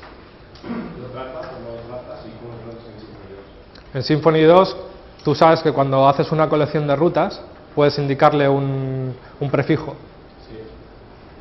¿lo 1.01 1.07
trata 1.09 1.41
o 1.41 1.61
no 1.62 1.77
lo 1.77 1.83
trata? 1.89 2.21
¿Y 2.27 2.33
cómo 2.43 2.53
lo 2.67 2.73
haces 2.73 2.93
en 2.93 3.01
Symfony 3.01 3.33
2? 3.33 3.95
En 3.95 4.03
Symfony 4.03 4.43
2, 4.43 4.77
tú 5.25 5.35
sabes 5.35 5.62
que 5.62 5.73
cuando 5.73 6.07
haces 6.07 6.31
una 6.31 6.49
colección 6.51 6.87
de 6.87 6.95
rutas, 6.95 7.41
puedes 7.75 7.99
indicarle 7.99 8.49
un, 8.49 9.17
un 9.41 9.51
prefijo. 9.51 9.97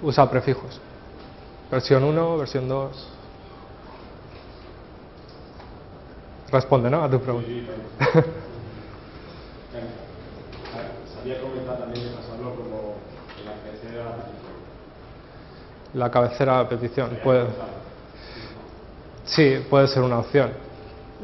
Usa 0.06 0.30
prefijos. 0.30 0.80
Versión 1.72 2.04
1, 2.04 2.38
versión 2.38 2.68
2. 2.68 3.08
Responde, 6.52 6.92
¿no? 6.92 7.04
A 7.04 7.10
tu 7.10 7.20
pregunta. 7.20 7.48
Sí, 7.48 7.68
claro. 8.06 8.28
Sabía 11.18 11.42
comentar 11.42 11.80
también 11.80 12.06
de 12.06 12.12
pasarlo 12.18 12.54
como 12.54 12.98
la 13.46 13.54
cabecera 13.64 13.92
de 13.94 14.04
la 14.04 14.12
petición. 14.12 14.54
La 15.96 16.12
cabecera 16.12 16.60
de 16.60 16.66
petición. 16.66 17.08
Sabía 17.08 17.24
Puede, 17.24 17.48
sí, 19.26 19.66
puede 19.68 19.88
ser 19.88 20.04
una 20.04 20.20
opción. 20.20 20.52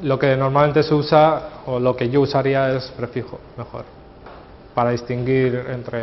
Lo 0.02 0.18
que 0.18 0.36
normalmente 0.36 0.82
se 0.82 0.96
usa, 0.96 1.62
o 1.68 1.80
lo 1.80 1.96
que 1.96 2.10
yo 2.10 2.22
usaría 2.22 2.76
es 2.76 2.90
prefijo, 2.98 3.40
mejor. 3.58 3.86
Para 4.74 4.90
distinguir 4.90 5.68
entre. 5.70 6.00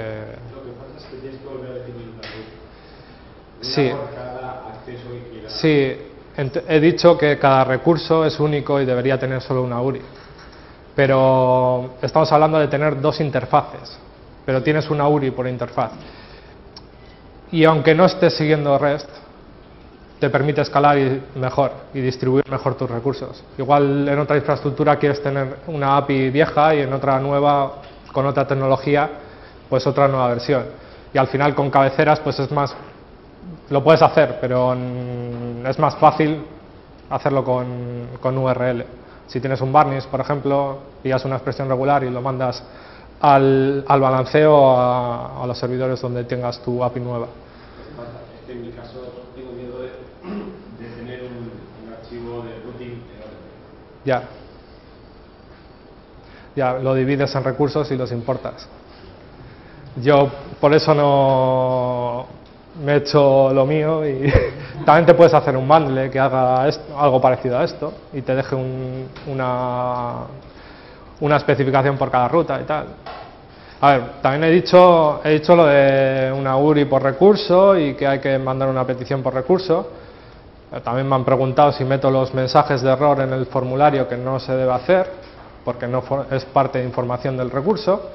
Lo 0.54 0.62
que 0.62 0.70
pasa 0.78 0.96
es 0.96 1.04
que 1.06 1.16
tienes 1.16 1.40
que 1.40 1.46
volver 1.48 1.70
a 1.72 1.74
definir 1.74 2.07
Sí. 3.60 3.92
Sí, 5.48 5.96
he 6.68 6.80
dicho 6.80 7.18
que 7.18 7.38
cada 7.38 7.64
recurso 7.64 8.24
es 8.24 8.38
único 8.38 8.80
y 8.80 8.84
debería 8.84 9.18
tener 9.18 9.40
solo 9.42 9.62
una 9.62 9.80
URI. 9.80 10.00
Pero 10.94 11.94
estamos 12.02 12.30
hablando 12.32 12.58
de 12.58 12.68
tener 12.68 13.00
dos 13.00 13.20
interfaces, 13.20 13.98
pero 14.44 14.62
tienes 14.62 14.88
una 14.90 15.08
URI 15.08 15.30
por 15.30 15.46
interfaz. 15.46 15.92
Y 17.50 17.64
aunque 17.64 17.94
no 17.94 18.04
estés 18.04 18.36
siguiendo 18.36 18.78
REST, 18.78 19.08
te 20.20 20.30
permite 20.30 20.60
escalar 20.60 20.98
y 20.98 21.22
mejor 21.36 21.72
y 21.94 22.00
distribuir 22.00 22.44
mejor 22.50 22.74
tus 22.74 22.90
recursos. 22.90 23.42
Igual 23.56 24.08
en 24.08 24.18
otra 24.18 24.36
infraestructura 24.36 24.96
quieres 24.96 25.22
tener 25.22 25.58
una 25.68 25.96
API 25.96 26.30
vieja 26.30 26.74
y 26.74 26.80
en 26.80 26.92
otra 26.92 27.18
nueva, 27.20 27.76
con 28.12 28.26
otra 28.26 28.46
tecnología, 28.46 29.08
pues 29.68 29.86
otra 29.86 30.08
nueva 30.08 30.28
versión. 30.28 30.64
Y 31.14 31.18
al 31.18 31.28
final 31.28 31.54
con 31.54 31.70
cabeceras 31.70 32.20
pues 32.20 32.38
es 32.38 32.50
más 32.50 32.74
lo 33.70 33.84
puedes 33.84 34.02
hacer, 34.02 34.38
pero 34.40 34.74
es 34.74 35.78
más 35.78 35.96
fácil 35.96 36.42
hacerlo 37.10 37.44
con, 37.44 38.08
con 38.20 38.36
URL. 38.36 38.84
Si 39.26 39.40
tienes 39.40 39.60
un 39.60 39.72
varnish, 39.72 40.06
por 40.06 40.20
ejemplo, 40.20 40.78
pillas 41.02 41.24
una 41.24 41.36
expresión 41.36 41.68
regular 41.68 42.02
y 42.04 42.10
lo 42.10 42.22
mandas 42.22 42.62
al, 43.20 43.84
al 43.86 44.00
balanceo 44.00 44.78
a, 44.78 45.42
a 45.42 45.46
los 45.46 45.58
servidores 45.58 46.00
donde 46.00 46.24
tengas 46.24 46.60
tu 46.62 46.82
API 46.82 47.00
nueva. 47.00 47.26
En 48.48 48.62
mi 48.62 48.70
caso 48.70 49.00
tengo 49.34 49.52
miedo 49.52 49.80
de, 49.80 49.88
de 50.82 50.96
tener 50.96 51.22
un, 51.24 51.86
un 51.86 51.92
archivo 51.92 52.42
de 52.42 52.58
routing 52.64 52.86
enorme. 52.86 53.38
Ya. 54.04 54.22
Ya, 56.56 56.72
lo 56.78 56.94
divides 56.94 57.34
en 57.34 57.44
recursos 57.44 57.90
y 57.90 57.96
los 57.96 58.10
importas. 58.12 58.66
Yo 60.02 60.30
por 60.60 60.74
eso 60.74 60.94
no 60.94 62.26
me 62.84 62.92
he 62.94 62.96
hecho 62.96 63.50
lo 63.52 63.66
mío 63.66 64.06
y 64.06 64.32
también 64.84 65.06
te 65.06 65.14
puedes 65.14 65.34
hacer 65.34 65.56
un 65.56 65.66
bundle 65.66 66.10
que 66.10 66.18
haga 66.18 66.68
esto- 66.68 66.98
algo 66.98 67.20
parecido 67.20 67.58
a 67.58 67.64
esto 67.64 67.92
y 68.12 68.22
te 68.22 68.34
deje 68.34 68.54
un- 68.54 69.08
una, 69.26 70.14
una 71.20 71.36
especificación 71.36 71.96
por 71.96 72.10
cada 72.10 72.28
ruta 72.28 72.60
y 72.60 72.64
tal. 72.64 72.86
A 73.80 73.92
ver, 73.92 74.02
también 74.22 74.44
he 74.44 74.50
dicho, 74.50 75.20
he 75.24 75.30
dicho 75.30 75.54
lo 75.54 75.66
de 75.66 76.32
una 76.36 76.56
URI 76.56 76.84
por 76.86 77.02
recurso 77.02 77.76
y 77.78 77.94
que 77.94 78.06
hay 78.06 78.18
que 78.18 78.36
mandar 78.38 78.68
una 78.68 78.84
petición 78.84 79.22
por 79.22 79.32
recurso. 79.34 79.88
Eh, 80.72 80.80
También 80.82 81.08
me 81.08 81.14
han 81.14 81.24
preguntado 81.24 81.70
si 81.72 81.84
meto 81.84 82.10
los 82.10 82.34
mensajes 82.34 82.82
de 82.82 82.90
error 82.90 83.20
en 83.20 83.32
el 83.32 83.46
formulario, 83.46 84.08
que 84.08 84.16
no 84.16 84.40
se 84.40 84.52
debe 84.54 84.72
hacer, 84.72 85.08
porque 85.64 85.86
no 85.86 86.02
es 86.30 86.44
parte 86.46 86.78
de 86.78 86.84
información 86.84 87.36
del 87.36 87.50
recurso. 87.50 88.10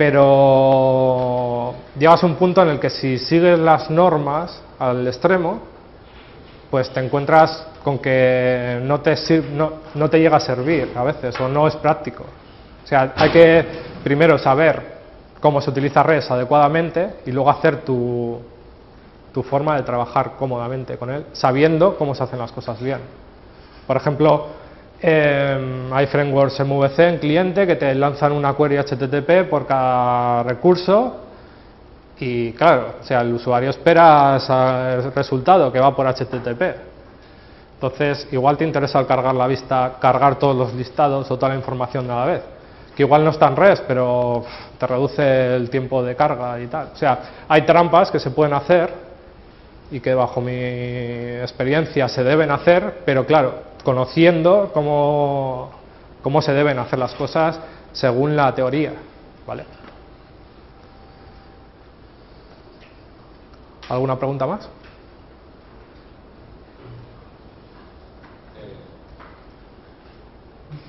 Pero 0.00 1.74
llegas 1.98 2.22
a 2.22 2.26
un 2.26 2.36
punto 2.36 2.62
en 2.62 2.70
el 2.70 2.80
que 2.80 2.88
si 2.88 3.18
sigues 3.18 3.58
las 3.58 3.90
normas 3.90 4.62
al 4.78 5.06
extremo, 5.06 5.60
pues 6.70 6.90
te 6.90 7.04
encuentras 7.04 7.66
con 7.84 7.98
que 7.98 8.80
no 8.82 9.02
te, 9.02 9.14
no, 9.52 9.72
no 9.94 10.08
te 10.08 10.18
llega 10.18 10.38
a 10.38 10.40
servir 10.40 10.90
a 10.96 11.04
veces 11.04 11.38
o 11.38 11.48
no 11.48 11.68
es 11.68 11.76
práctico. 11.76 12.24
O 12.82 12.86
sea, 12.86 13.12
hay 13.14 13.28
que 13.28 13.66
primero 14.02 14.38
saber 14.38 15.00
cómo 15.38 15.60
se 15.60 15.68
utiliza 15.68 16.02
REST 16.02 16.30
adecuadamente 16.30 17.16
y 17.26 17.30
luego 17.30 17.50
hacer 17.50 17.82
tu 17.82 18.40
forma 19.50 19.76
de 19.76 19.82
trabajar 19.82 20.32
cómodamente 20.38 20.96
con 20.96 21.10
él, 21.10 21.26
sabiendo 21.32 21.98
cómo 21.98 22.14
se 22.14 22.22
hacen 22.22 22.38
las 22.38 22.52
cosas 22.52 22.80
bien. 22.80 23.00
Por 23.86 23.98
ejemplo, 23.98 24.46
eh, 25.02 25.88
hay 25.92 26.06
frameworks 26.06 26.60
MVC 26.60 26.98
en 26.98 27.18
cliente 27.18 27.66
que 27.66 27.76
te 27.76 27.94
lanzan 27.94 28.32
una 28.32 28.54
query 28.54 28.76
HTTP 28.78 29.48
por 29.48 29.66
cada 29.66 30.42
recurso 30.42 31.16
y 32.18 32.52
claro, 32.52 32.96
o 33.00 33.04
sea, 33.04 33.22
el 33.22 33.32
usuario 33.32 33.70
espera 33.70 34.36
el 34.94 35.12
resultado 35.12 35.72
que 35.72 35.80
va 35.80 35.96
por 35.96 36.06
HTTP. 36.06 36.62
Entonces, 37.74 38.28
igual 38.30 38.58
te 38.58 38.64
interesa 38.64 38.98
al 38.98 39.06
cargar 39.06 39.34
la 39.34 39.46
vista, 39.46 39.94
cargar 39.98 40.38
todos 40.38 40.54
los 40.54 40.74
listados 40.74 41.30
o 41.30 41.36
toda 41.36 41.48
la 41.48 41.54
información 41.54 42.06
de 42.06 42.14
la 42.14 42.24
vez. 42.26 42.42
Que 42.94 43.04
igual 43.04 43.24
no 43.24 43.30
está 43.30 43.48
en 43.48 43.56
res, 43.56 43.82
pero 43.88 44.44
te 44.78 44.86
reduce 44.86 45.56
el 45.56 45.70
tiempo 45.70 46.02
de 46.02 46.14
carga 46.14 46.60
y 46.60 46.66
tal. 46.66 46.90
O 46.92 46.96
sea, 46.96 47.18
hay 47.48 47.62
trampas 47.62 48.10
que 48.10 48.18
se 48.18 48.30
pueden 48.32 48.52
hacer 48.52 49.09
y 49.90 50.00
que 50.00 50.14
bajo 50.14 50.40
mi 50.40 50.52
experiencia 50.52 52.08
se 52.08 52.22
deben 52.22 52.50
hacer, 52.50 53.02
pero 53.04 53.26
claro, 53.26 53.62
conociendo 53.82 54.70
cómo, 54.72 55.70
cómo 56.22 56.42
se 56.42 56.52
deben 56.52 56.78
hacer 56.78 56.98
las 56.98 57.14
cosas 57.14 57.58
según 57.92 58.36
la 58.36 58.54
teoría. 58.54 58.92
¿vale? 59.46 59.64
¿Alguna 63.88 64.16
pregunta 64.16 64.46
más? 64.46 64.68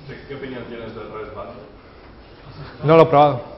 ¿Qué, 0.06 0.26
qué 0.28 0.34
opinión 0.36 0.62
tienes 0.68 0.94
del 0.94 1.12
Red 1.12 1.34
Band? 1.34 1.50
No 2.84 2.96
lo 2.96 3.02
he 3.02 3.06
probado. 3.06 3.51